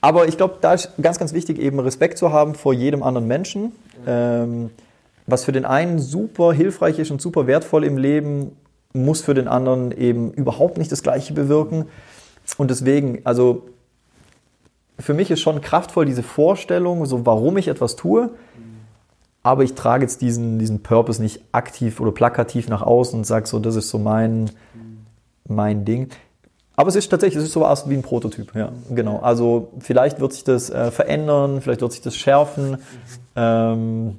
[0.00, 3.28] aber ich glaube, da ist ganz, ganz wichtig, eben Respekt zu haben vor jedem anderen
[3.28, 3.72] Menschen.
[4.06, 4.70] Ähm,
[5.26, 8.56] was für den einen super hilfreich ist und super wertvoll im Leben,
[8.92, 11.86] muss für den anderen eben überhaupt nicht das Gleiche bewirken.
[12.56, 13.68] Und deswegen, also
[14.98, 18.30] für mich ist schon kraftvoll diese Vorstellung, so warum ich etwas tue,
[19.42, 23.46] aber ich trage jetzt diesen, diesen Purpose nicht aktiv oder plakativ nach außen und sage
[23.46, 24.50] so, das ist so mein,
[25.46, 26.08] mein Ding.
[26.76, 29.18] Aber es ist tatsächlich, es ist sowas wie ein Prototyp, ja, genau.
[29.18, 32.78] Also vielleicht wird sich das äh, verändern, vielleicht wird sich das schärfen.
[33.34, 34.18] Ähm,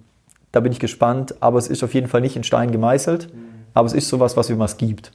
[0.52, 3.30] da bin ich gespannt, aber es ist auf jeden Fall nicht in Stein gemeißelt,
[3.74, 5.12] aber es ist sowas, was mir was gibt.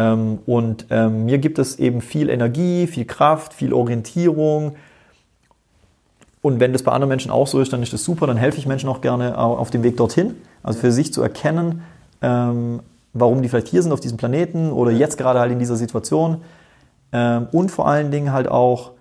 [0.00, 4.76] Ähm, und ähm, mir gibt es eben viel Energie, viel Kraft, viel Orientierung.
[6.40, 8.56] Und wenn das bei anderen Menschen auch so ist, dann ist das super, dann helfe
[8.56, 10.36] ich Menschen auch gerne auf dem Weg dorthin.
[10.62, 11.82] Also für sich zu erkennen,
[12.22, 12.80] ähm,
[13.12, 16.38] warum die vielleicht hier sind auf diesem Planeten oder jetzt gerade halt in dieser Situation
[17.12, 18.92] und vor allen Dingen halt auch,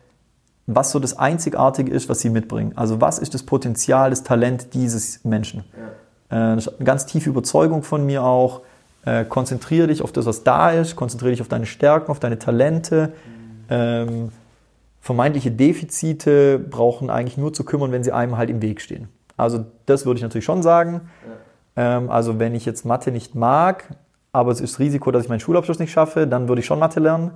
[0.65, 2.73] was so das Einzigartige ist, was sie mitbringen.
[2.75, 5.63] Also was ist das Potenzial, das Talent dieses Menschen?
[6.29, 8.61] Äh, das ist eine ganz tiefe Überzeugung von mir auch.
[9.05, 12.37] Äh, konzentriere dich auf das, was da ist, konzentriere dich auf deine Stärken, auf deine
[12.37, 13.13] Talente.
[13.69, 14.31] Ähm,
[14.99, 19.07] vermeintliche Defizite brauchen eigentlich nur zu kümmern, wenn sie einem halt im Weg stehen.
[19.37, 21.09] Also das würde ich natürlich schon sagen.
[21.75, 23.95] Ähm, also wenn ich jetzt Mathe nicht mag,
[24.33, 26.79] aber es ist das Risiko, dass ich meinen Schulabschluss nicht schaffe, dann würde ich schon
[26.79, 27.31] Mathe lernen.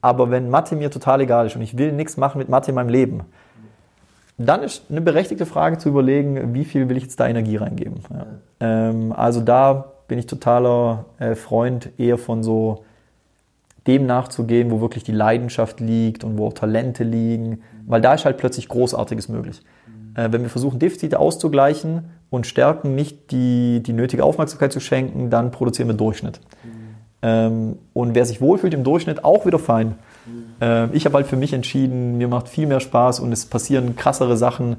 [0.00, 2.74] Aber wenn Mathe mir total egal ist und ich will nichts machen mit Mathe in
[2.74, 3.24] meinem Leben,
[4.38, 8.00] dann ist eine berechtigte Frage zu überlegen, wie viel will ich jetzt da Energie reingeben.
[8.10, 8.26] Ja.
[8.60, 12.84] Ähm, also da bin ich totaler äh, Freund eher von so
[13.86, 18.36] dem nachzugehen, wo wirklich die Leidenschaft liegt und wo Talente liegen, weil da ist halt
[18.36, 19.62] plötzlich Großartiges möglich.
[20.14, 25.30] Äh, wenn wir versuchen, Defizite auszugleichen und Stärken nicht die, die nötige Aufmerksamkeit zu schenken,
[25.30, 26.40] dann produzieren wir Durchschnitt.
[27.22, 29.96] Ähm, und wer sich wohlfühlt im Durchschnitt, auch wieder fein.
[30.60, 33.96] Ähm, ich habe halt für mich entschieden, mir macht viel mehr Spaß und es passieren
[33.96, 34.76] krassere Sachen,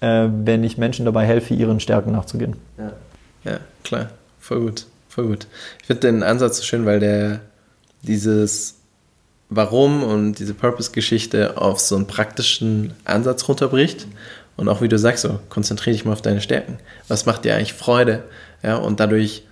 [0.00, 2.56] äh, wenn ich Menschen dabei helfe, ihren Stärken nachzugehen.
[2.78, 2.92] Ja,
[3.44, 4.08] ja klar.
[4.42, 4.86] Voll gut.
[5.08, 5.46] Voll gut.
[5.80, 7.40] Ich finde den Ansatz so schön, weil der
[8.02, 8.74] dieses
[9.50, 14.06] Warum und diese Purpose-Geschichte auf so einen praktischen Ansatz runterbricht.
[14.56, 16.78] Und auch wie du sagst, so konzentriere dich mal auf deine Stärken.
[17.06, 18.24] Was macht dir eigentlich Freude?
[18.64, 19.44] Ja, und dadurch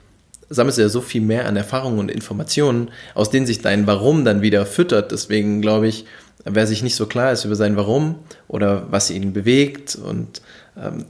[0.49, 4.25] sammelst du ja so viel mehr an Erfahrungen und Informationen, aus denen sich dein Warum
[4.25, 5.13] dann wieder füttert.
[5.13, 6.05] Deswegen glaube ich,
[6.45, 8.17] wer sich nicht so klar ist über sein Warum
[8.49, 10.43] oder was ihn bewegt und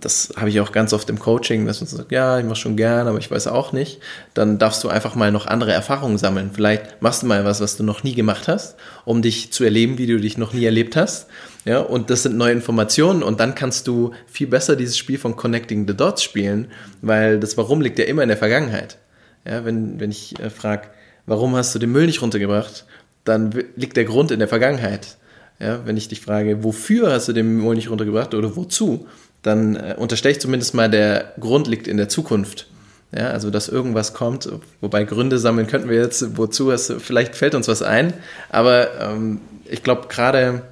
[0.01, 2.77] das habe ich auch ganz oft im Coaching, dass man sagt, ja, ich mache schon
[2.77, 4.01] gern, aber ich weiß auch nicht.
[4.35, 6.51] Dann darfst du einfach mal noch andere Erfahrungen sammeln.
[6.53, 9.97] Vielleicht machst du mal was, was du noch nie gemacht hast, um dich zu erleben,
[9.99, 11.29] wie du dich noch nie erlebt hast.
[11.64, 15.37] Ja, und das sind neue Informationen und dann kannst du viel besser dieses Spiel von
[15.37, 16.68] Connecting the Dots spielen,
[17.03, 18.99] weil das Warum liegt ja immer in der Vergangenheit.
[19.47, 20.89] Ja, wenn, wenn ich äh, frage,
[21.27, 22.87] warum hast du den Müll nicht runtergebracht,
[23.25, 25.16] dann liegt der Grund in der Vergangenheit.
[25.61, 29.07] Ja, wenn ich dich frage, wofür hast du den Müll nicht runtergebracht oder wozu,
[29.43, 32.67] dann äh, unterstelle ich zumindest mal, der Grund liegt in der Zukunft.
[33.13, 34.49] Ja, also dass irgendwas kommt,
[34.81, 38.13] wobei Gründe sammeln könnten wir jetzt, wozu es, vielleicht fällt uns was ein,
[38.51, 40.63] aber ähm, ich glaube gerade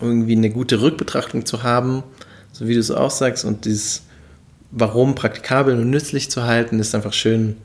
[0.00, 2.02] irgendwie eine gute Rückbetrachtung zu haben,
[2.52, 4.02] so wie du es auch sagst, und dieses
[4.76, 7.56] Warum praktikabel und nützlich zu halten, ist einfach schön,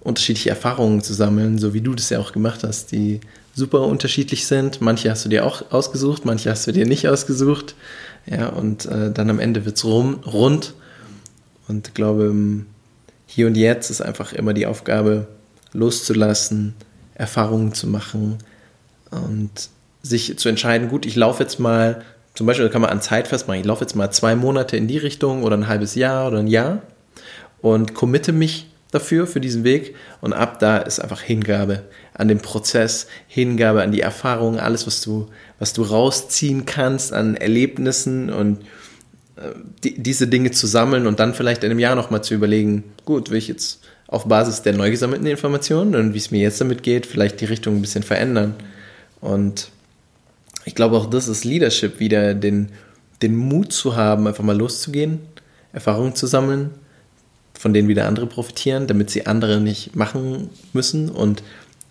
[0.00, 3.20] unterschiedliche Erfahrungen zu sammeln, so wie du das ja auch gemacht hast, die
[3.56, 4.82] super unterschiedlich sind.
[4.82, 7.74] Manche hast du dir auch ausgesucht, manche hast du dir nicht ausgesucht.
[8.26, 10.74] Ja, und äh, dann am Ende wird es rund.
[11.66, 12.34] Und ich glaube,
[13.26, 15.26] hier und jetzt ist einfach immer die Aufgabe,
[15.72, 16.74] loszulassen,
[17.14, 18.38] Erfahrungen zu machen
[19.10, 19.50] und
[20.02, 22.02] sich zu entscheiden, gut, ich laufe jetzt mal,
[22.34, 24.98] zum Beispiel kann man an Zeit festmachen, ich laufe jetzt mal zwei Monate in die
[24.98, 26.82] Richtung oder ein halbes Jahr oder ein Jahr
[27.62, 29.94] und committe mich dafür, für diesen Weg.
[30.20, 31.82] Und ab da ist einfach Hingabe
[32.14, 35.28] an den Prozess, Hingabe an die Erfahrung, alles, was du,
[35.58, 38.62] was du rausziehen kannst an Erlebnissen und
[39.36, 39.50] äh,
[39.84, 43.30] die, diese Dinge zu sammeln und dann vielleicht in einem Jahr nochmal zu überlegen, gut,
[43.30, 46.82] will ich jetzt auf Basis der neu gesammelten Informationen und wie es mir jetzt damit
[46.82, 48.54] geht, vielleicht die Richtung ein bisschen verändern.
[49.20, 49.70] Und
[50.64, 52.70] ich glaube auch das ist Leadership, wieder den,
[53.20, 55.20] den Mut zu haben, einfach mal loszugehen,
[55.72, 56.70] Erfahrungen zu sammeln
[57.58, 61.42] von denen wieder andere profitieren, damit sie andere nicht machen müssen und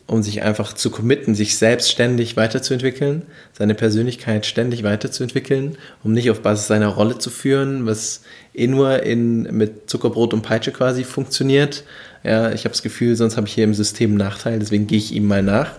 [0.07, 6.30] um sich einfach zu committen, sich selbst ständig weiterzuentwickeln, seine Persönlichkeit ständig weiterzuentwickeln, um nicht
[6.30, 8.22] auf Basis seiner Rolle zu führen, was
[8.53, 11.84] eh nur in, mit Zuckerbrot und Peitsche quasi funktioniert.
[12.24, 14.99] Ja, ich habe das Gefühl, sonst habe ich hier im System einen Nachteil, deswegen gehe
[14.99, 15.72] ich ihm mal nach,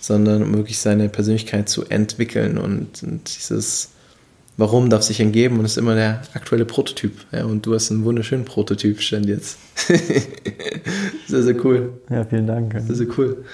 [0.00, 3.90] sondern um wirklich seine Persönlichkeit zu entwickeln und, und dieses
[4.58, 7.12] Warum darf sich entgeben und ist immer der aktuelle Prototyp.
[7.30, 9.58] Ja, und du hast einen wunderschönen Prototyp, stand jetzt.
[11.26, 12.00] sehr, sehr cool.
[12.08, 12.72] Ja, vielen Dank.
[12.86, 13.44] Sehr, sehr cool.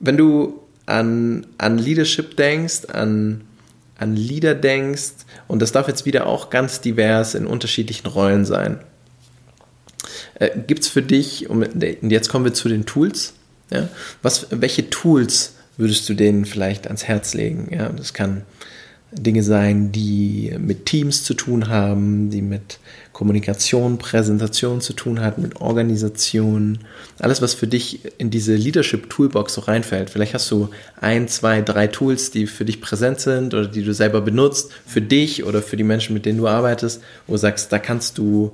[0.00, 3.42] Wenn du an, an Leadership denkst, an,
[3.98, 5.12] an Leader denkst,
[5.46, 8.80] und das darf jetzt wieder auch ganz divers in unterschiedlichen Rollen sein.
[10.34, 13.34] Äh, Gibt es für dich, und jetzt kommen wir zu den Tools,
[13.70, 13.88] Ja?
[14.22, 17.68] Was, welche Tools würdest du denen vielleicht ans Herz legen?
[17.70, 18.42] Ja, das kann
[19.12, 22.78] Dinge sein, die mit Teams zu tun haben, die mit
[23.12, 26.78] Kommunikation, Präsentation zu tun hat, mit Organisation.
[27.18, 30.10] Alles, was für dich in diese Leadership Toolbox so reinfällt.
[30.10, 30.68] Vielleicht hast du
[31.00, 35.02] ein, zwei, drei Tools, die für dich präsent sind oder die du selber benutzt, für
[35.02, 38.52] dich oder für die Menschen, mit denen du arbeitest, wo du sagst, da kannst du,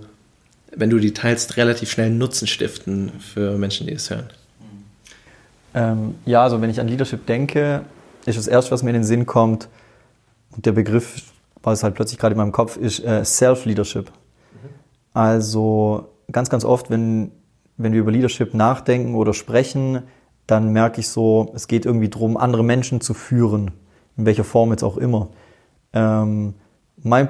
[0.75, 4.31] wenn du die teilst, relativ schnell Nutzen stiften für Menschen, die es hören.
[5.75, 7.83] Ähm, ja, also wenn ich an Leadership denke,
[8.25, 9.69] ist das erste, was mir in den Sinn kommt,
[10.57, 11.23] und der Begriff,
[11.63, 14.11] was halt plötzlich gerade in meinem Kopf ist, äh, Self-Leadership.
[14.11, 14.69] Mhm.
[15.13, 17.31] Also ganz, ganz oft, wenn,
[17.77, 20.03] wenn wir über Leadership nachdenken oder sprechen,
[20.47, 23.73] dann merke ich so, es geht irgendwie darum, andere Menschen zu führen,
[24.17, 25.29] in welcher Form jetzt auch immer.
[25.93, 26.55] Ähm,
[27.03, 27.29] mein,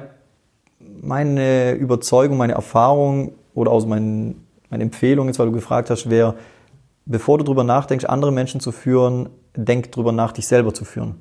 [0.79, 4.35] meine Überzeugung, meine Erfahrung oder auch mein,
[4.69, 6.35] meine Empfehlung jetzt, weil du gefragt hast, wäre,
[7.05, 11.15] bevor du darüber nachdenkst, andere Menschen zu führen, denk darüber nach, dich selber zu führen.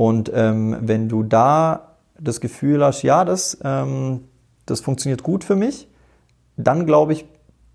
[0.00, 4.24] Und ähm, wenn du da das Gefühl hast, ja, das, ähm,
[4.64, 5.88] das funktioniert gut für mich,
[6.56, 7.26] dann glaube ich,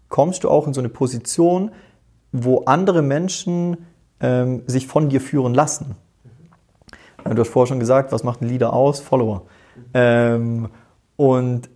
[0.09, 1.69] kommst du auch in so eine Position,
[2.31, 3.77] wo andere Menschen
[4.21, 5.97] ähm, sich von dir führen lassen.
[7.25, 9.01] Du hast vorher schon gesagt, was macht ein Leader aus?
[9.01, 9.43] Follower.
[9.93, 10.69] Ähm,
[11.17, 11.69] und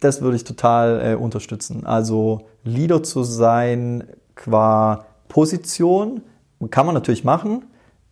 [0.00, 1.86] das würde ich total äh, unterstützen.
[1.86, 6.22] Also Leader zu sein qua Position
[6.70, 7.66] kann man natürlich machen.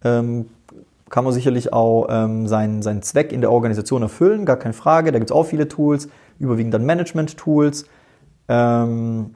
[0.05, 0.47] Ähm,
[1.13, 5.13] kann man sicherlich auch ähm, seinen, seinen Zweck in der Organisation erfüllen, gar keine Frage.
[5.13, 6.09] Da gibt es auch viele Tools,
[6.39, 7.85] überwiegend dann Management-Tools.
[8.49, 9.35] Ähm,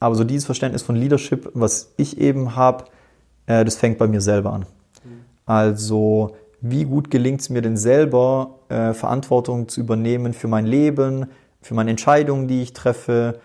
[0.00, 2.86] aber so dieses Verständnis von Leadership, was ich eben habe,
[3.46, 4.66] äh, das fängt bei mir selber an.
[5.46, 11.26] Also wie gut gelingt es mir denn selber, äh, Verantwortung zu übernehmen für mein Leben,
[11.62, 13.38] für meine Entscheidungen, die ich treffe,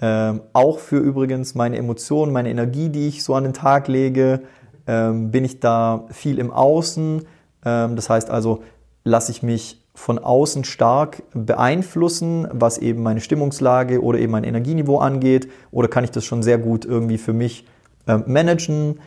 [0.00, 4.40] ähm, auch für übrigens meine Emotionen, meine Energie, die ich so an den Tag lege,
[4.86, 7.24] ähm, bin ich da viel im Außen.
[7.64, 8.62] Ähm, das heißt also,
[9.04, 14.98] lasse ich mich von außen stark beeinflussen, was eben meine Stimmungslage oder eben mein Energieniveau
[14.98, 17.64] angeht, oder kann ich das schon sehr gut irgendwie für mich
[18.08, 18.98] ähm, managen?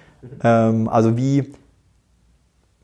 [0.44, 1.52] Ähm, also wie,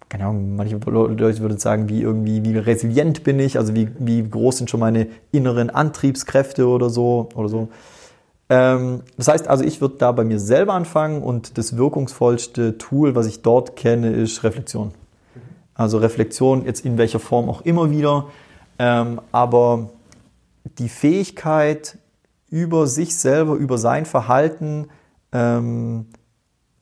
[0.10, 4.28] keine Ahnung, manche Leute würden sagen, wie irgendwie, wie resilient bin ich, also wie, wie
[4.28, 7.70] groß sind schon meine inneren Antriebskräfte oder so, oder so.
[8.54, 13.16] Ähm, das heißt also, ich würde da bei mir selber anfangen und das wirkungsvollste Tool,
[13.16, 14.92] was ich dort kenne, ist Reflexion.
[15.74, 18.28] Also Reflexion jetzt in welcher Form auch immer wieder,
[18.78, 19.90] ähm, aber
[20.78, 21.98] die Fähigkeit
[22.52, 24.88] über sich selber, über sein Verhalten
[25.32, 26.06] ähm,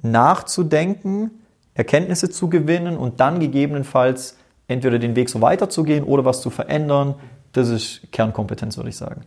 [0.02, 1.32] nachzudenken,
[1.74, 4.36] Erkenntnisse zu gewinnen und dann gegebenenfalls
[4.68, 7.16] entweder den Weg so weiterzugehen oder was zu verändern,
[7.54, 9.22] das ist Kernkompetenz, würde ich sagen.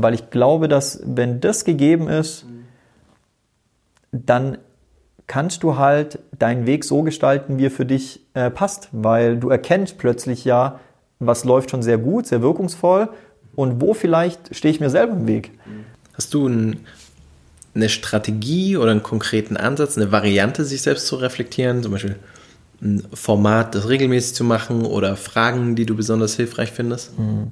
[0.00, 2.46] Weil ich glaube, dass wenn das gegeben ist,
[4.12, 4.58] dann
[5.26, 9.50] kannst du halt deinen Weg so gestalten, wie er für dich äh, passt, weil du
[9.50, 10.78] erkennst plötzlich ja,
[11.18, 13.08] was läuft schon sehr gut, sehr wirkungsvoll
[13.56, 15.50] und wo vielleicht stehe ich mir selber im Weg.
[16.14, 16.86] Hast du ein,
[17.74, 22.16] eine Strategie oder einen konkreten Ansatz, eine Variante, sich selbst zu reflektieren, zum Beispiel
[22.80, 27.18] ein Format, das regelmäßig zu machen oder Fragen, die du besonders hilfreich findest?
[27.18, 27.50] Mhm.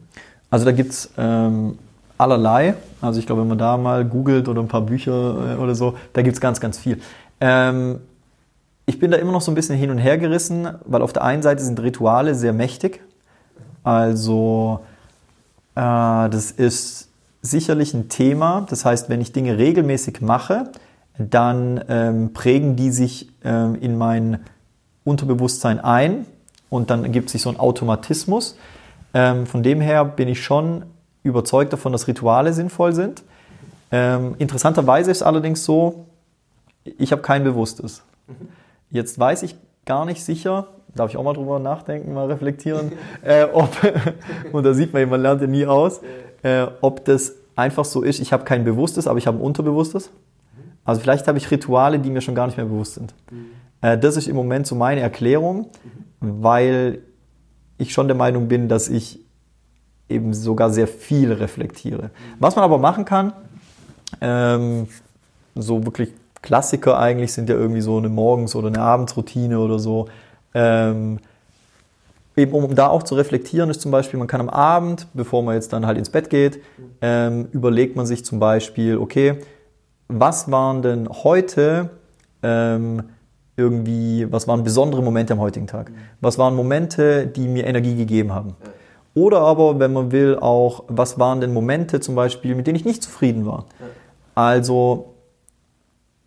[0.49, 1.77] Also da gibt es ähm,
[2.19, 2.75] allerlei.
[3.01, 5.95] Also ich glaube, wenn man da mal googelt oder ein paar Bücher äh, oder so,
[6.13, 7.01] da gibt es ganz, ganz viel.
[7.41, 8.01] Ähm,
[8.87, 11.25] ich bin da immer noch so ein bisschen hin und her gerissen, weil auf der
[11.25, 13.01] einen Seite sind Rituale sehr mächtig.
[13.83, 14.81] Also
[15.75, 17.09] äh, das ist
[17.43, 18.67] sicherlich ein Thema.
[18.69, 20.71] Das heißt, wenn ich Dinge regelmäßig mache,
[21.19, 24.41] dann ähm, prägen die sich ähm, in mein
[25.05, 26.27] Unterbewusstsein ein
[26.69, 28.57] und dann ergibt sich so ein Automatismus.
[29.15, 30.85] Ähm, von dem her bin ich schon
[31.27, 33.23] überzeugt davon, dass Rituale sinnvoll sind.
[33.93, 36.07] Ähm, interessanterweise ist es allerdings so,
[36.85, 38.03] ich habe kein Bewusstes.
[38.91, 43.45] Jetzt weiß ich gar nicht sicher, darf ich auch mal drüber nachdenken, mal reflektieren, äh,
[43.45, 43.71] ob,
[44.53, 46.01] und da sieht man, man lernt ja nie aus,
[46.43, 50.11] äh, ob das einfach so ist, ich habe kein Bewusstes, aber ich habe ein Unterbewusstes.
[50.85, 53.13] Also vielleicht habe ich Rituale, die mir schon gar nicht mehr bewusst sind.
[53.81, 55.69] Äh, das ist im Moment so meine Erklärung,
[56.21, 57.01] weil
[57.79, 59.21] ich schon der Meinung bin, dass ich
[60.09, 62.11] eben sogar sehr viel reflektiere.
[62.39, 63.33] Was man aber machen kann,
[64.21, 64.89] ähm,
[65.55, 70.07] so wirklich Klassiker eigentlich sind ja irgendwie so eine Morgens- oder eine Abendsroutine oder so.
[70.55, 71.19] Ähm,
[72.37, 75.55] eben um da auch zu reflektieren, ist zum Beispiel, man kann am Abend, bevor man
[75.55, 76.61] jetzt dann halt ins Bett geht,
[77.01, 79.39] ähm, überlegt man sich zum Beispiel, okay,
[80.09, 81.91] was waren denn heute
[82.43, 83.03] ähm,
[83.57, 85.91] irgendwie, was waren besondere Momente am heutigen Tag?
[86.21, 88.55] Was waren Momente, die mir Energie gegeben haben?
[89.17, 92.85] Oder aber, wenn man will, auch, was waren denn Momente zum Beispiel, mit denen ich
[92.85, 93.65] nicht zufrieden war?
[94.35, 95.15] Also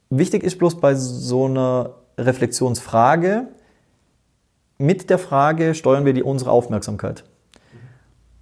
[0.10, 3.46] wichtig ist bloß bei so einer Reflexionsfrage,
[4.80, 7.26] mit der Frage steuern wir die unsere Aufmerksamkeit.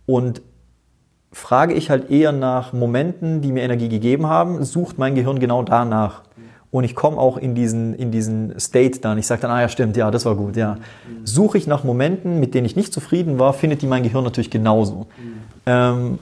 [0.05, 0.41] Und
[1.33, 5.61] frage ich halt eher nach Momenten, die mir Energie gegeben haben, sucht mein Gehirn genau
[5.61, 6.23] danach.
[6.69, 9.17] Und ich komme auch in diesen, in diesen State dann.
[9.17, 10.77] Ich sage dann, ah ja, stimmt, ja, das war gut, ja.
[11.23, 14.51] Suche ich nach Momenten, mit denen ich nicht zufrieden war, findet die mein Gehirn natürlich
[14.51, 15.07] genauso.
[15.65, 16.19] Ähm,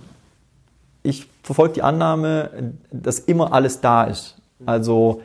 [1.01, 4.35] ich verfolge die Annahme, dass immer alles da ist.
[4.65, 5.21] Also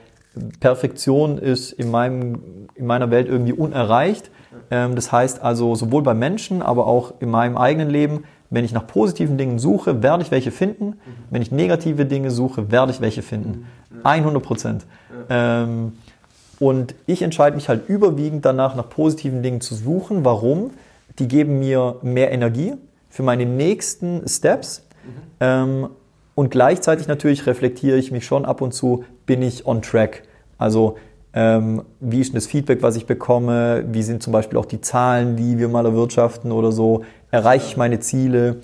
[0.60, 4.30] Perfektion ist in, meinem, in meiner Welt irgendwie unerreicht.
[4.70, 8.72] Ähm, das heißt also sowohl bei Menschen, aber auch in meinem eigenen Leben, wenn ich
[8.72, 10.98] nach positiven Dingen suche, werde ich welche finden.
[11.30, 13.66] Wenn ich negative Dinge suche, werde ich welche finden.
[14.02, 14.86] 100 Prozent.
[15.28, 15.92] Ähm,
[16.58, 20.24] und ich entscheide mich halt überwiegend danach, nach positiven Dingen zu suchen.
[20.24, 20.72] Warum?
[21.18, 22.74] Die geben mir mehr Energie
[23.08, 24.84] für meine nächsten Steps.
[25.04, 25.10] Mhm.
[25.40, 25.88] Ähm,
[26.34, 30.22] und gleichzeitig natürlich reflektiere ich mich schon ab und zu, bin ich on track.
[30.58, 30.96] Also
[31.32, 33.84] ähm, wie ist denn das Feedback, was ich bekomme?
[33.90, 37.04] Wie sind zum Beispiel auch die Zahlen, die wir mal erwirtschaften oder so?
[37.30, 38.56] Erreiche ich meine Ziele?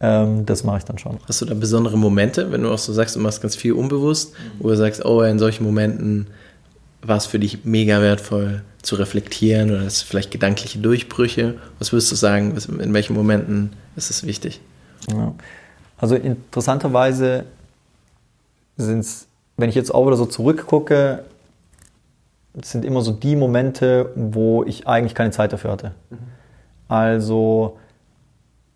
[0.00, 1.18] Ähm, das mache ich dann schon.
[1.26, 4.34] Hast du da besondere Momente, wenn du auch so sagst, du machst ganz viel unbewusst,
[4.60, 6.28] wo du sagst, oh, in solchen Momenten
[7.02, 11.54] war es für dich mega wertvoll zu reflektieren oder ist vielleicht gedankliche Durchbrüche?
[11.78, 14.60] Was würdest du sagen, in welchen Momenten ist es wichtig?
[15.10, 15.34] Ja.
[15.98, 17.44] Also interessanterweise
[18.76, 21.24] sind es, wenn ich jetzt auch wieder so zurückgucke,
[22.62, 25.92] sind immer so die Momente, wo ich eigentlich keine Zeit dafür hatte.
[26.10, 26.18] Mhm.
[26.88, 27.78] Also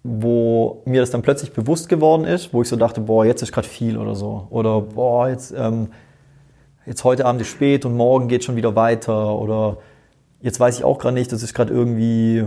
[0.02, 3.52] wo mir das dann plötzlich bewusst geworden ist, wo ich so dachte, boah, jetzt ist
[3.52, 4.46] gerade viel oder so.
[4.50, 5.88] Oder boah, jetzt, ähm,
[6.86, 9.36] jetzt heute Abend ist spät und morgen geht schon wieder weiter.
[9.36, 9.78] Oder
[10.40, 12.44] jetzt weiß ich auch gerade nicht, das ist gerade irgendwie,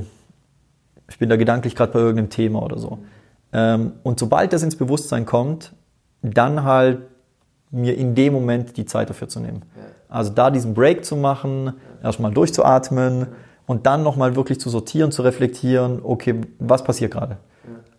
[1.10, 3.00] ich bin da gedanklich gerade bei irgendeinem Thema oder so.
[3.54, 5.74] Ähm, und sobald das ins Bewusstsein kommt,
[6.22, 7.00] dann halt
[7.72, 9.64] mir in dem Moment die Zeit dafür zu nehmen.
[10.10, 13.28] Also da diesen Break zu machen, erstmal durchzuatmen
[13.66, 17.38] und dann nochmal wirklich zu sortieren, zu reflektieren, okay, was passiert gerade?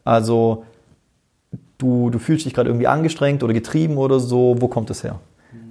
[0.05, 0.64] Also
[1.79, 5.20] du, du fühlst dich gerade irgendwie angestrengt oder getrieben oder so, wo kommt es her?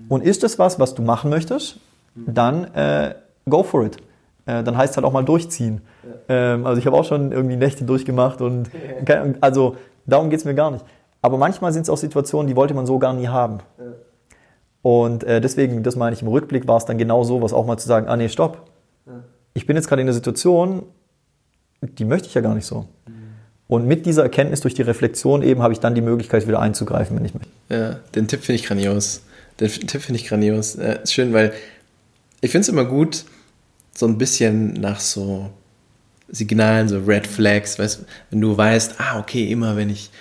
[0.09, 1.79] Und ist es was, was du machen möchtest,
[2.15, 3.15] dann äh,
[3.47, 3.97] go for it.
[4.45, 5.81] Äh, dann heißt es halt auch mal durchziehen.
[6.27, 8.69] Ähm, also ich habe auch schon irgendwie Nächte durchgemacht und
[9.41, 10.83] also darum geht es mir gar nicht.
[11.21, 13.59] Aber manchmal sind es auch Situationen, die wollte man so gar nie haben.
[14.81, 17.65] Und äh, deswegen, das meine ich, im Rückblick war es dann genau so, was auch
[17.65, 18.69] mal zu sagen, ah nee, stopp.
[19.53, 20.83] Ich bin jetzt gerade in einer Situation,
[21.81, 22.87] die möchte ich ja gar nicht so.
[23.67, 27.15] Und mit dieser Erkenntnis durch die Reflexion eben habe ich dann die Möglichkeit, wieder einzugreifen,
[27.15, 27.49] wenn ich möchte.
[27.69, 29.21] Ja, den Tipp finde ich grandios.
[29.59, 30.75] Den Tipp finde ich grandios.
[30.75, 31.53] Ja, ist schön, weil
[32.41, 33.23] ich finde es immer gut,
[33.95, 35.51] so ein bisschen nach so
[36.29, 40.11] Signalen, so Red Flags, weißt, wenn du weißt, ah, okay, immer wenn ich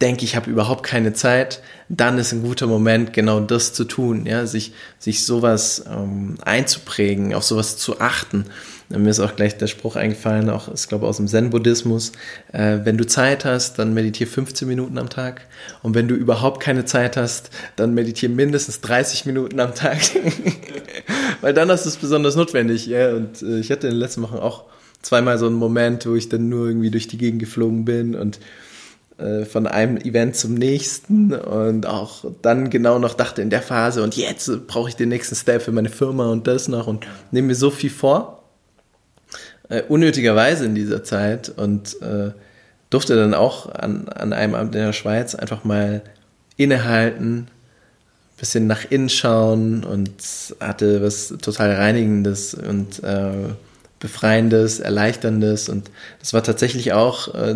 [0.00, 4.26] denke, ich habe überhaupt keine Zeit, dann ist ein guter Moment, genau das zu tun,
[4.26, 8.46] ja, sich, sich sowas ähm, einzuprägen, auf sowas zu achten.
[8.88, 12.10] Mir ist auch gleich der Spruch eingefallen, auch, ich glaube, aus dem Zen-Buddhismus.
[12.52, 15.42] Äh, wenn du Zeit hast, dann meditiere 15 Minuten am Tag.
[15.82, 19.98] Und wenn du überhaupt keine Zeit hast, dann meditiere mindestens 30 Minuten am Tag.
[21.40, 22.86] Weil dann hast du es besonders notwendig.
[22.86, 23.10] Ja?
[23.14, 24.64] Und äh, ich hatte in den letzten Wochen auch
[25.02, 28.40] zweimal so einen Moment, wo ich dann nur irgendwie durch die Gegend geflogen bin und
[29.20, 34.02] äh, von einem Event zum nächsten und auch dann genau noch dachte in der Phase
[34.02, 37.48] und jetzt brauche ich den nächsten Step für meine Firma und das noch und nehme
[37.48, 38.42] mir so viel vor
[39.68, 42.32] äh, unnötigerweise in dieser Zeit und äh,
[42.90, 46.02] durfte dann auch an, an einem Abend in der Schweiz einfach mal
[46.56, 47.48] innehalten,
[48.36, 50.10] bisschen nach innen schauen und
[50.60, 53.50] hatte was total Reinigendes und äh,
[53.98, 55.90] Befreiendes, Erleichterndes und
[56.20, 57.54] das war tatsächlich auch äh,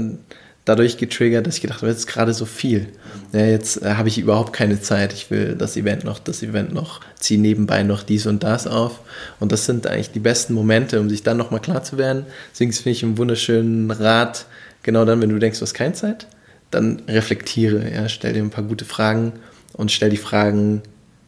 [0.64, 2.88] dadurch getriggert, dass ich gedacht habe, jetzt ist gerade so viel.
[3.32, 5.12] Ja, jetzt äh, habe ich überhaupt keine Zeit.
[5.12, 9.00] Ich will das Event noch, das Event noch, ziehe nebenbei noch dies und das auf.
[9.40, 12.24] Und das sind eigentlich die besten Momente, um sich dann nochmal klar zu werden.
[12.52, 14.46] Deswegen finde ich einen wunderschönen Rat,
[14.82, 16.26] genau dann, wenn du denkst, du hast keine Zeit,
[16.70, 19.32] dann reflektiere, ja, stell dir ein paar gute Fragen
[19.74, 20.82] und stell die Fragen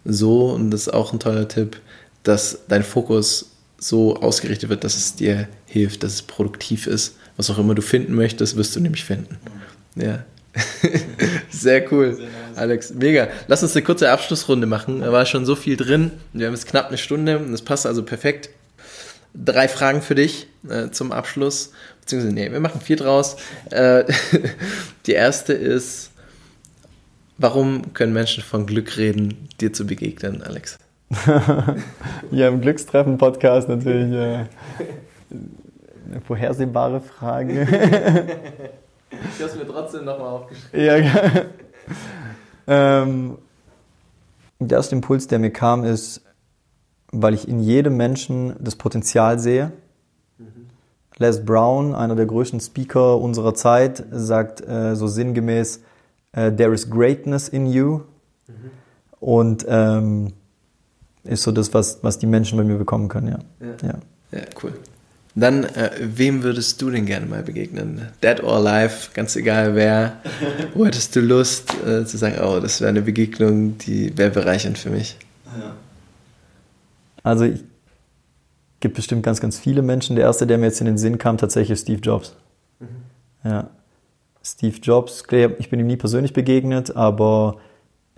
[0.05, 1.76] so, und das ist auch ein toller Tipp,
[2.22, 7.51] dass dein Fokus so ausgerichtet wird, dass es dir hilft, dass es produktiv ist was
[7.51, 9.37] auch immer du finden möchtest, wirst du nämlich finden.
[9.95, 10.24] Ja.
[11.51, 12.57] Sehr cool, Sehr nice.
[12.57, 12.95] Alex.
[12.95, 13.28] Mega.
[13.47, 15.01] Lass uns eine kurze Abschlussrunde machen.
[15.01, 16.12] Da war schon so viel drin.
[16.32, 18.51] Wir haben jetzt knapp eine Stunde und das passt also perfekt.
[19.34, 21.72] Drei Fragen für dich äh, zum Abschluss.
[22.01, 23.37] Beziehungsweise, nee, wir machen vier draus.
[23.70, 24.05] Äh,
[25.07, 26.11] die erste ist,
[27.37, 30.78] warum können Menschen von Glück reden, dir zu begegnen, Alex?
[32.30, 34.12] ja, im Glückstreffen-Podcast natürlich.
[34.12, 34.47] Äh,
[36.11, 37.62] eine vorhersehbare Frage.
[39.11, 40.86] ich habe es mir trotzdem nochmal aufgeschrieben.
[40.86, 41.42] Ja,
[42.66, 43.38] ähm,
[44.59, 46.22] der erste Impuls, der mir kam, ist,
[47.12, 49.72] weil ich in jedem Menschen das Potenzial sehe.
[50.38, 50.66] Mhm.
[51.16, 55.82] Les Brown, einer der größten Speaker unserer Zeit, sagt äh, so sinngemäß,
[56.32, 58.00] äh, There is greatness in you.
[58.46, 58.70] Mhm.
[59.20, 60.32] Und ähm,
[61.24, 63.38] ist so das, was, was die Menschen bei mir bekommen können, ja.
[63.61, 64.38] Ja, ja.
[64.38, 64.72] ja cool.
[65.39, 68.09] Dann, äh, wem würdest du denn gerne mal begegnen?
[68.22, 70.16] Dead or alive, ganz egal wer.
[70.74, 74.78] Wo hättest du Lust äh, zu sagen, oh, das wäre eine Begegnung, die wäre bereichernd
[74.78, 75.18] für mich?
[75.45, 75.76] Ja.
[77.22, 77.61] Also es
[78.80, 80.16] gibt bestimmt ganz, ganz viele Menschen.
[80.16, 82.34] Der erste, der mir jetzt in den Sinn kam, tatsächlich ist Steve Jobs.
[82.80, 82.87] Mhm.
[83.45, 83.68] Ja.
[84.43, 85.22] Steve Jobs,
[85.59, 87.59] ich bin ihm nie persönlich begegnet, aber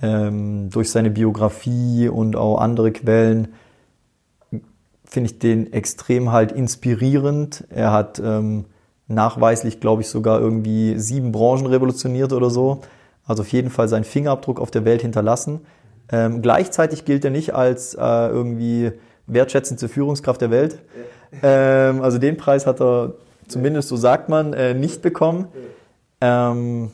[0.00, 3.48] ähm, durch seine Biografie und auch andere Quellen
[5.08, 7.64] finde ich den extrem halt inspirierend.
[7.70, 8.66] Er hat ähm,
[9.06, 12.82] nachweislich, glaube ich, sogar irgendwie sieben Branchen revolutioniert oder so.
[13.26, 15.60] Also auf jeden Fall seinen Fingerabdruck auf der Welt hinterlassen.
[16.10, 18.92] Ähm, gleichzeitig gilt er nicht als äh, irgendwie
[19.26, 20.78] wertschätzendste Führungskraft der Welt.
[21.42, 23.14] Ähm, also den Preis hat er,
[23.46, 25.48] zumindest so sagt man, äh, nicht bekommen.
[26.20, 26.90] Ähm,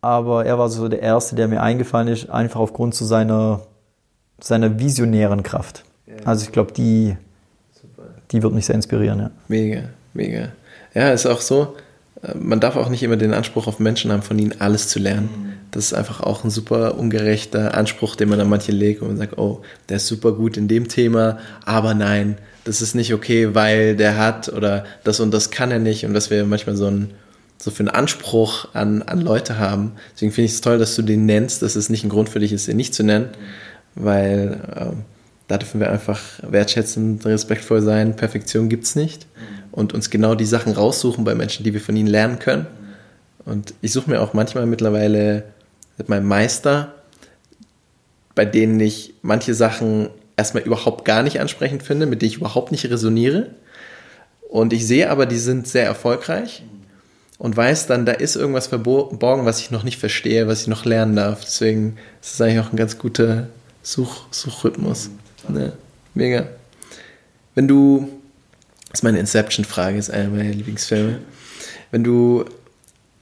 [0.00, 3.62] aber er war so der Erste, der mir eingefallen ist, einfach aufgrund zu seiner,
[4.40, 5.84] seiner visionären Kraft.
[6.24, 7.16] Also ich glaube, die,
[8.30, 9.18] die wird mich sehr inspirieren.
[9.18, 9.30] Ja.
[9.48, 9.82] Mega,
[10.14, 10.52] mega.
[10.94, 11.76] Ja, ist auch so,
[12.22, 14.98] äh, man darf auch nicht immer den Anspruch auf Menschen haben, von ihnen alles zu
[14.98, 15.28] lernen.
[15.32, 15.48] Mhm.
[15.70, 19.16] Das ist einfach auch ein super ungerechter Anspruch, den man an manche legt und man
[19.18, 23.54] sagt, oh, der ist super gut in dem Thema, aber nein, das ist nicht okay,
[23.54, 26.86] weil der hat oder das und das kann er nicht und dass wir manchmal so
[26.86, 27.10] ein
[27.58, 29.92] so für einen Anspruch an, an Leute haben.
[30.14, 32.38] Deswegen finde ich es toll, dass du den nennst, dass es nicht ein Grund für
[32.38, 33.30] dich ist, den nicht zu nennen,
[33.96, 35.04] weil ähm,
[35.48, 38.16] da dürfen wir einfach wertschätzend, respektvoll sein.
[38.16, 39.26] Perfektion gibt es nicht.
[39.72, 42.66] Und uns genau die Sachen raussuchen bei Menschen, die wir von ihnen lernen können.
[43.44, 45.44] Und ich suche mir auch manchmal mittlerweile
[45.96, 46.94] mit meinem Meister,
[48.34, 52.70] bei denen ich manche Sachen erstmal überhaupt gar nicht ansprechend finde, mit denen ich überhaupt
[52.70, 53.50] nicht resoniere.
[54.48, 56.62] Und ich sehe aber, die sind sehr erfolgreich
[57.38, 60.84] und weiß dann, da ist irgendwas verborgen, was ich noch nicht verstehe, was ich noch
[60.84, 61.42] lernen darf.
[61.42, 63.48] Deswegen ist es eigentlich auch ein ganz guter
[63.82, 65.10] Such Suchrhythmus.
[65.48, 65.72] Ne?
[66.14, 66.48] Mega.
[67.54, 68.08] Wenn du,
[68.90, 71.18] das ist meine Inception-Frage, ist einer meiner Lieblingsfilme.
[71.90, 72.44] Wenn du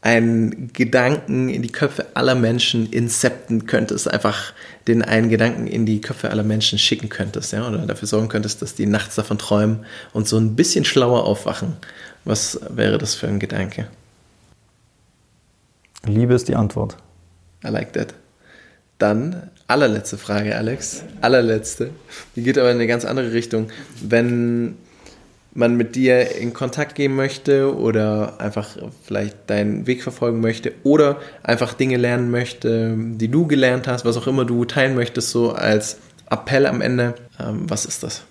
[0.06, 4.52] einen Gedanken in die Köpfe aller Menschen incepten könntest, einfach
[4.86, 8.62] den einen Gedanken in die Köpfe aller Menschen schicken könntest, ja, oder dafür sorgen könntest,
[8.62, 11.76] dass die nachts davon träumen und so ein bisschen schlauer aufwachen.
[12.24, 13.88] Was wäre das für ein Gedanke?
[16.04, 16.96] Liebe ist die Antwort.
[17.64, 18.14] I like that.
[18.98, 21.04] Dann allerletzte Frage, Alex.
[21.20, 21.90] Allerletzte.
[22.34, 23.68] Die geht aber in eine ganz andere Richtung.
[24.02, 24.76] Wenn
[25.56, 31.16] man mit dir in Kontakt gehen möchte oder einfach vielleicht deinen Weg verfolgen möchte oder
[31.42, 35.52] einfach Dinge lernen möchte, die du gelernt hast, was auch immer du teilen möchtest, so
[35.52, 35.98] als
[36.30, 38.22] Appell am Ende, ähm, was ist das?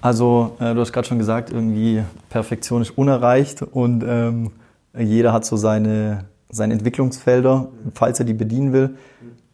[0.00, 4.50] Also, äh, du hast gerade schon gesagt, irgendwie Perfektion ist unerreicht und ähm,
[4.96, 8.90] jeder hat so seine, seine Entwicklungsfelder, falls er die bedienen will.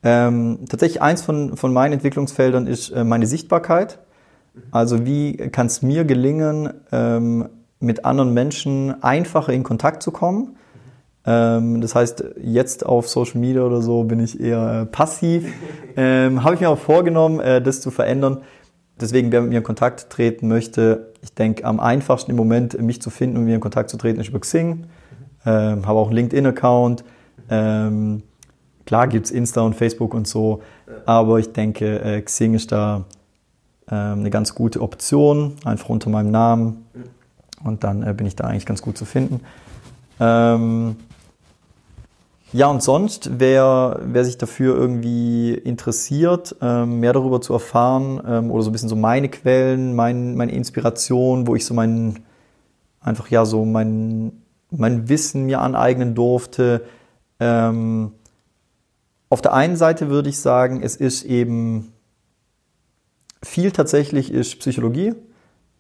[0.05, 3.99] Ähm, tatsächlich eins von, von meinen Entwicklungsfeldern ist äh, meine Sichtbarkeit.
[4.71, 7.49] Also wie kann es mir gelingen, ähm,
[7.81, 10.57] mit anderen Menschen einfacher in Kontakt zu kommen?
[11.27, 15.53] Ähm, das heißt, jetzt auf Social Media oder so bin ich eher äh, passiv.
[15.97, 18.39] Ähm, Habe ich mir auch vorgenommen, äh, das zu verändern.
[19.01, 23.01] Deswegen, wer mit mir in Kontakt treten möchte, ich denke, am einfachsten im Moment, mich
[23.01, 24.87] zu finden und mit mir in Kontakt zu treten, ist über Xing.
[25.47, 27.05] Ähm, habe auch einen LinkedIn-Account.
[28.87, 30.63] Klar gibt es Insta und Facebook und so,
[31.07, 33.05] aber ich denke, äh, Xing ist da
[33.91, 36.87] ähm, eine ganz gute Option, einfach unter meinem Namen.
[37.63, 39.41] Und dann äh, bin ich da eigentlich ganz gut zu finden.
[40.21, 40.97] Ähm,
[42.53, 48.51] ja, und sonst, wer, wer sich dafür irgendwie interessiert, ähm, mehr darüber zu erfahren ähm,
[48.51, 52.21] oder so ein bisschen so meine Quellen, mein, meine Inspiration, wo ich so mein,
[53.01, 56.83] einfach ja so mein, mein Wissen mir aneignen durfte,
[57.41, 58.13] ähm,
[59.29, 61.93] auf der einen Seite würde ich sagen, es ist eben
[63.43, 65.15] viel tatsächlich ist Psychologie.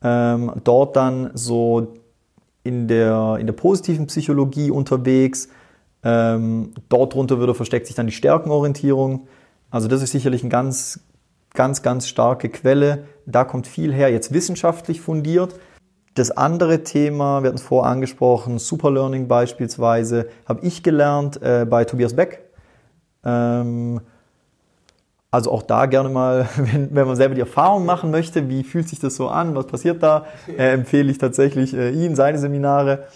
[0.02, 1.94] Ähm, dort dann so
[2.62, 5.48] in der, in der positiven Psychologie unterwegs.
[6.02, 9.28] Ähm, dort drunter würde versteckt sich dann die Stärkenorientierung.
[9.70, 11.00] Also das ist sicherlich eine ganz,
[11.54, 13.04] ganz, ganz starke Quelle.
[13.26, 15.54] Da kommt viel her, jetzt wissenschaftlich fundiert.
[16.14, 21.84] Das andere Thema, wir hatten es vorher angesprochen, Superlearning beispielsweise, habe ich gelernt äh, bei
[21.84, 22.43] Tobias Beck.
[23.24, 24.00] Ähm,
[25.30, 28.88] also auch da gerne mal, wenn, wenn man selber die Erfahrung machen möchte, wie fühlt
[28.88, 33.06] sich das so an, was passiert da, äh, empfehle ich tatsächlich äh, ihn, seine Seminare.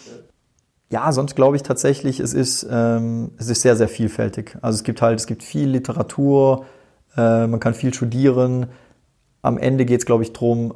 [0.90, 4.56] Ja, sonst glaube ich tatsächlich, es ist, ähm, es ist sehr, sehr vielfältig.
[4.62, 6.64] Also es gibt halt, es gibt viel Literatur,
[7.16, 8.66] äh, man kann viel studieren,
[9.42, 10.74] am Ende geht es, glaube ich, darum,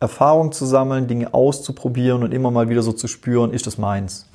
[0.00, 4.28] Erfahrung zu sammeln, Dinge auszuprobieren und immer mal wieder so zu spüren, ist das meins?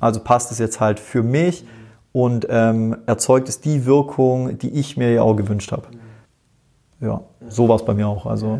[0.00, 1.64] Also passt es jetzt halt für mich
[2.16, 5.86] und ähm, erzeugt es die Wirkung, die ich mir ja auch gewünscht habe.
[6.98, 8.24] Ja, so war es bei mir auch.
[8.24, 8.58] Also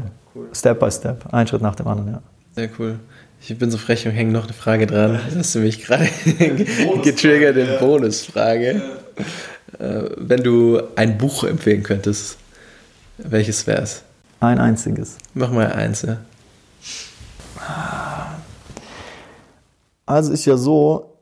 [0.52, 2.22] Step by Step, ein Schritt nach dem anderen, ja.
[2.54, 3.00] Sehr cool.
[3.40, 5.18] Ich bin so frech und hänge noch eine Frage dran.
[5.34, 6.04] Hast du mich gerade
[7.02, 8.82] getriggert in Bonusfrage.
[9.78, 12.36] Äh, wenn du ein Buch empfehlen könntest,
[13.16, 14.02] welches wäre es?
[14.38, 15.16] Ein einziges.
[15.32, 16.18] Mach mal eins, ja.
[20.04, 21.16] Also ist ja so,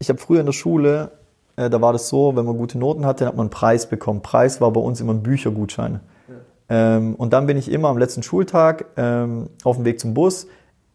[0.00, 1.12] ich habe früher in der Schule,
[1.56, 3.88] äh, da war das so, wenn man gute Noten hatte, dann hat man einen Preis
[3.88, 4.22] bekommen.
[4.22, 6.00] Preis war bei uns immer ein Büchergutschein.
[6.28, 6.96] Ja.
[6.96, 10.46] Ähm, und dann bin ich immer am letzten Schultag ähm, auf dem Weg zum Bus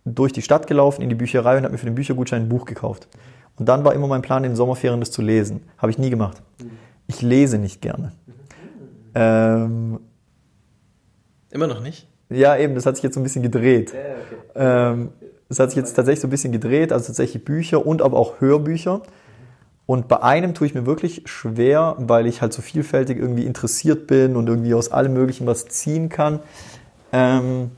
[0.05, 2.65] durch die Stadt gelaufen in die Bücherei und habe mir für den Büchergutschein ein Buch
[2.65, 3.07] gekauft.
[3.57, 5.61] Und dann war immer mein Plan, in den Sommerferien das zu lesen.
[5.77, 6.41] Habe ich nie gemacht.
[7.07, 8.13] Ich lese nicht gerne.
[9.13, 9.99] Ähm,
[11.49, 12.07] immer noch nicht?
[12.29, 13.93] Ja, eben, das hat sich jetzt so ein bisschen gedreht.
[13.93, 14.93] Ja, okay.
[14.93, 15.09] ähm,
[15.49, 18.39] das hat sich jetzt tatsächlich so ein bisschen gedreht, also tatsächlich Bücher und aber auch
[18.39, 19.01] Hörbücher.
[19.91, 24.07] Und bei einem tue ich mir wirklich schwer, weil ich halt so vielfältig irgendwie interessiert
[24.07, 26.39] bin und irgendwie aus allem Möglichen was ziehen kann.
[27.11, 27.71] Ähm,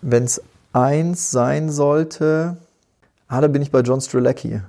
[0.00, 0.40] Wenn es
[0.72, 2.56] eins sein sollte,
[3.28, 4.62] ah, da bin ich bei John Strelacki.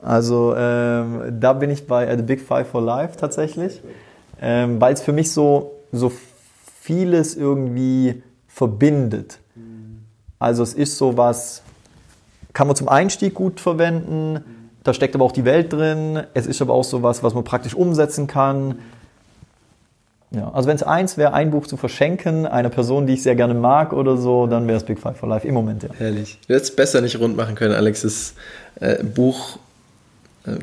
[0.00, 3.82] Also ähm, da bin ich bei uh, The Big Five for Life tatsächlich,
[4.40, 6.10] ähm, weil es für mich so, so
[6.80, 9.38] vieles irgendwie verbindet.
[10.38, 11.60] Also es ist so was,
[12.54, 14.42] kann man zum Einstieg gut verwenden,
[14.84, 17.44] da steckt aber auch die Welt drin, es ist aber auch so was, was man
[17.44, 18.76] praktisch umsetzen kann.
[20.30, 23.34] Ja, also wenn es eins wäre, ein Buch zu verschenken, einer Person, die ich sehr
[23.34, 25.88] gerne mag oder so, dann wäre es Big Five for Life im Moment, ja.
[25.96, 26.38] Herrlich.
[26.46, 28.02] Du hättest es besser nicht rund machen können, Alex.
[28.02, 28.34] Das
[28.80, 29.58] äh, Buch
[30.46, 30.58] äh,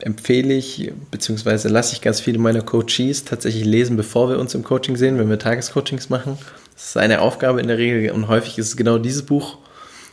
[0.00, 4.64] empfehle ich, beziehungsweise lasse ich ganz viele meiner Coaches tatsächlich lesen, bevor wir uns im
[4.64, 6.38] Coaching sehen, wenn wir Tagescoachings machen.
[6.74, 9.58] Das ist eine Aufgabe in der Regel und häufig ist es genau dieses Buch.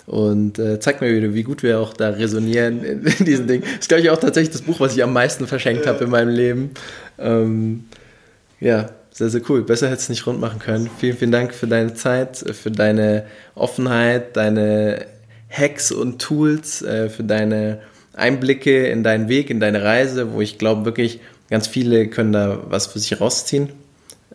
[0.08, 3.64] Und äh, zeigt mir wieder, wie gut wir auch da resonieren in, in diesen Dingen.
[3.64, 6.10] Das ist, glaube ich, auch tatsächlich das Buch, was ich am meisten verschenkt habe in
[6.10, 6.72] meinem Leben.
[7.20, 7.86] Ähm,
[8.60, 9.64] ja, sehr, sehr cool.
[9.64, 10.90] Besser hätte es nicht rund machen können.
[11.00, 13.26] Vielen, vielen Dank für deine Zeit, für deine
[13.56, 15.06] Offenheit, deine
[15.50, 17.80] Hacks und Tools, äh, für deine
[18.14, 22.60] Einblicke in deinen Weg, in deine Reise, wo ich glaube wirklich, ganz viele können da
[22.70, 23.70] was für sich rausziehen.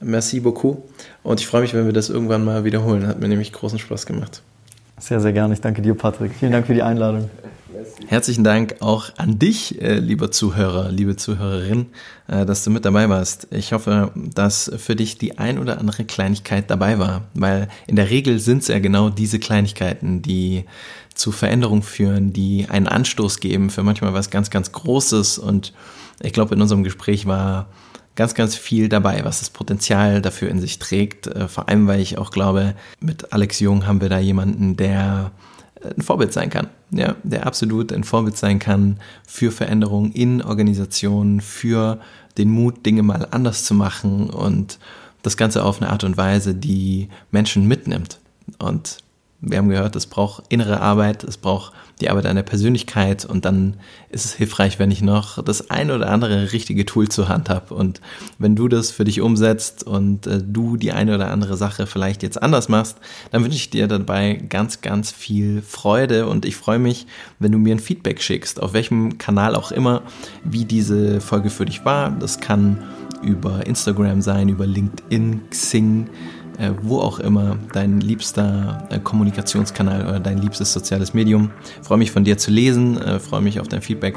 [0.01, 0.83] Merci beaucoup.
[1.23, 3.07] Und ich freue mich, wenn wir das irgendwann mal wiederholen.
[3.07, 4.43] Hat mir nämlich großen Spaß gemacht.
[4.99, 5.55] Sehr, sehr gerne.
[5.55, 6.33] Ich danke dir, Patrick.
[6.33, 7.31] Vielen Dank für die Einladung.
[8.07, 11.87] Herzlichen Dank auch an dich, äh, lieber Zuhörer, liebe Zuhörerin,
[12.29, 13.49] äh, dass du mit dabei warst.
[13.51, 18.11] Ich hoffe, dass für dich die ein oder andere Kleinigkeit dabei war, weil in der
[18.11, 20.65] Regel sind es ja genau diese Kleinigkeiten, die
[21.15, 25.39] zu Veränderung führen, die einen Anstoß geben für manchmal was ganz, ganz Großes.
[25.39, 25.73] Und
[26.23, 27.67] ich glaube, in unserem Gespräch war
[28.17, 31.27] ganz, ganz viel dabei, was das Potenzial dafür in sich trägt.
[31.29, 35.31] Äh, vor allem, weil ich auch glaube, mit Alex Jung haben wir da jemanden, der
[35.81, 36.69] äh, ein Vorbild sein kann.
[36.91, 42.01] Ja, der absolut ein Vorbild sein kann für Veränderungen in Organisationen, für
[42.39, 44.79] den Mut, Dinge mal anders zu machen und
[45.23, 48.19] das Ganze auf eine Art und Weise, die Menschen mitnimmt.
[48.59, 48.99] Und
[49.41, 53.45] wir haben gehört, es braucht innere Arbeit, es braucht die Arbeit an der Persönlichkeit und
[53.45, 53.77] dann
[54.11, 57.75] ist es hilfreich, wenn ich noch das ein oder andere richtige Tool zur Hand habe.
[57.75, 58.03] Und
[58.39, 62.23] wenn du das für dich umsetzt und äh, du die eine oder andere Sache vielleicht
[62.23, 62.99] jetzt anders machst,
[63.31, 67.07] dann wünsche ich dir dabei ganz, ganz viel Freude und ich freue mich,
[67.39, 70.03] wenn du mir ein Feedback schickst, auf welchem Kanal auch immer,
[70.45, 72.11] wie diese Folge für dich war.
[72.11, 72.83] Das kann
[73.23, 76.09] über Instagram sein, über LinkedIn, Xing,
[76.59, 81.51] äh, wo auch immer dein liebster äh, Kommunikationskanal oder dein liebstes soziales Medium.
[81.81, 84.17] Ich freue mich von dir zu lesen, äh, freue mich auf dein Feedback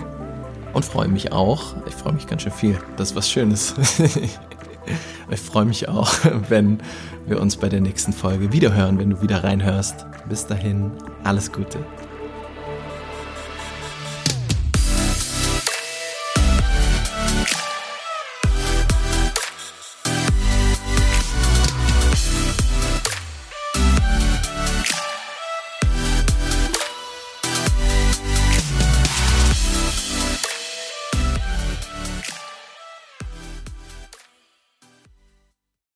[0.74, 3.76] und freue mich auch, ich freue mich ganz schön viel, das ist was Schönes.
[5.32, 6.12] ich freue mich auch,
[6.50, 6.80] wenn
[7.28, 10.06] wir uns bei der nächsten Folge wiederhören, wenn du wieder reinhörst.
[10.28, 10.92] Bis dahin,
[11.24, 11.80] alles Gute.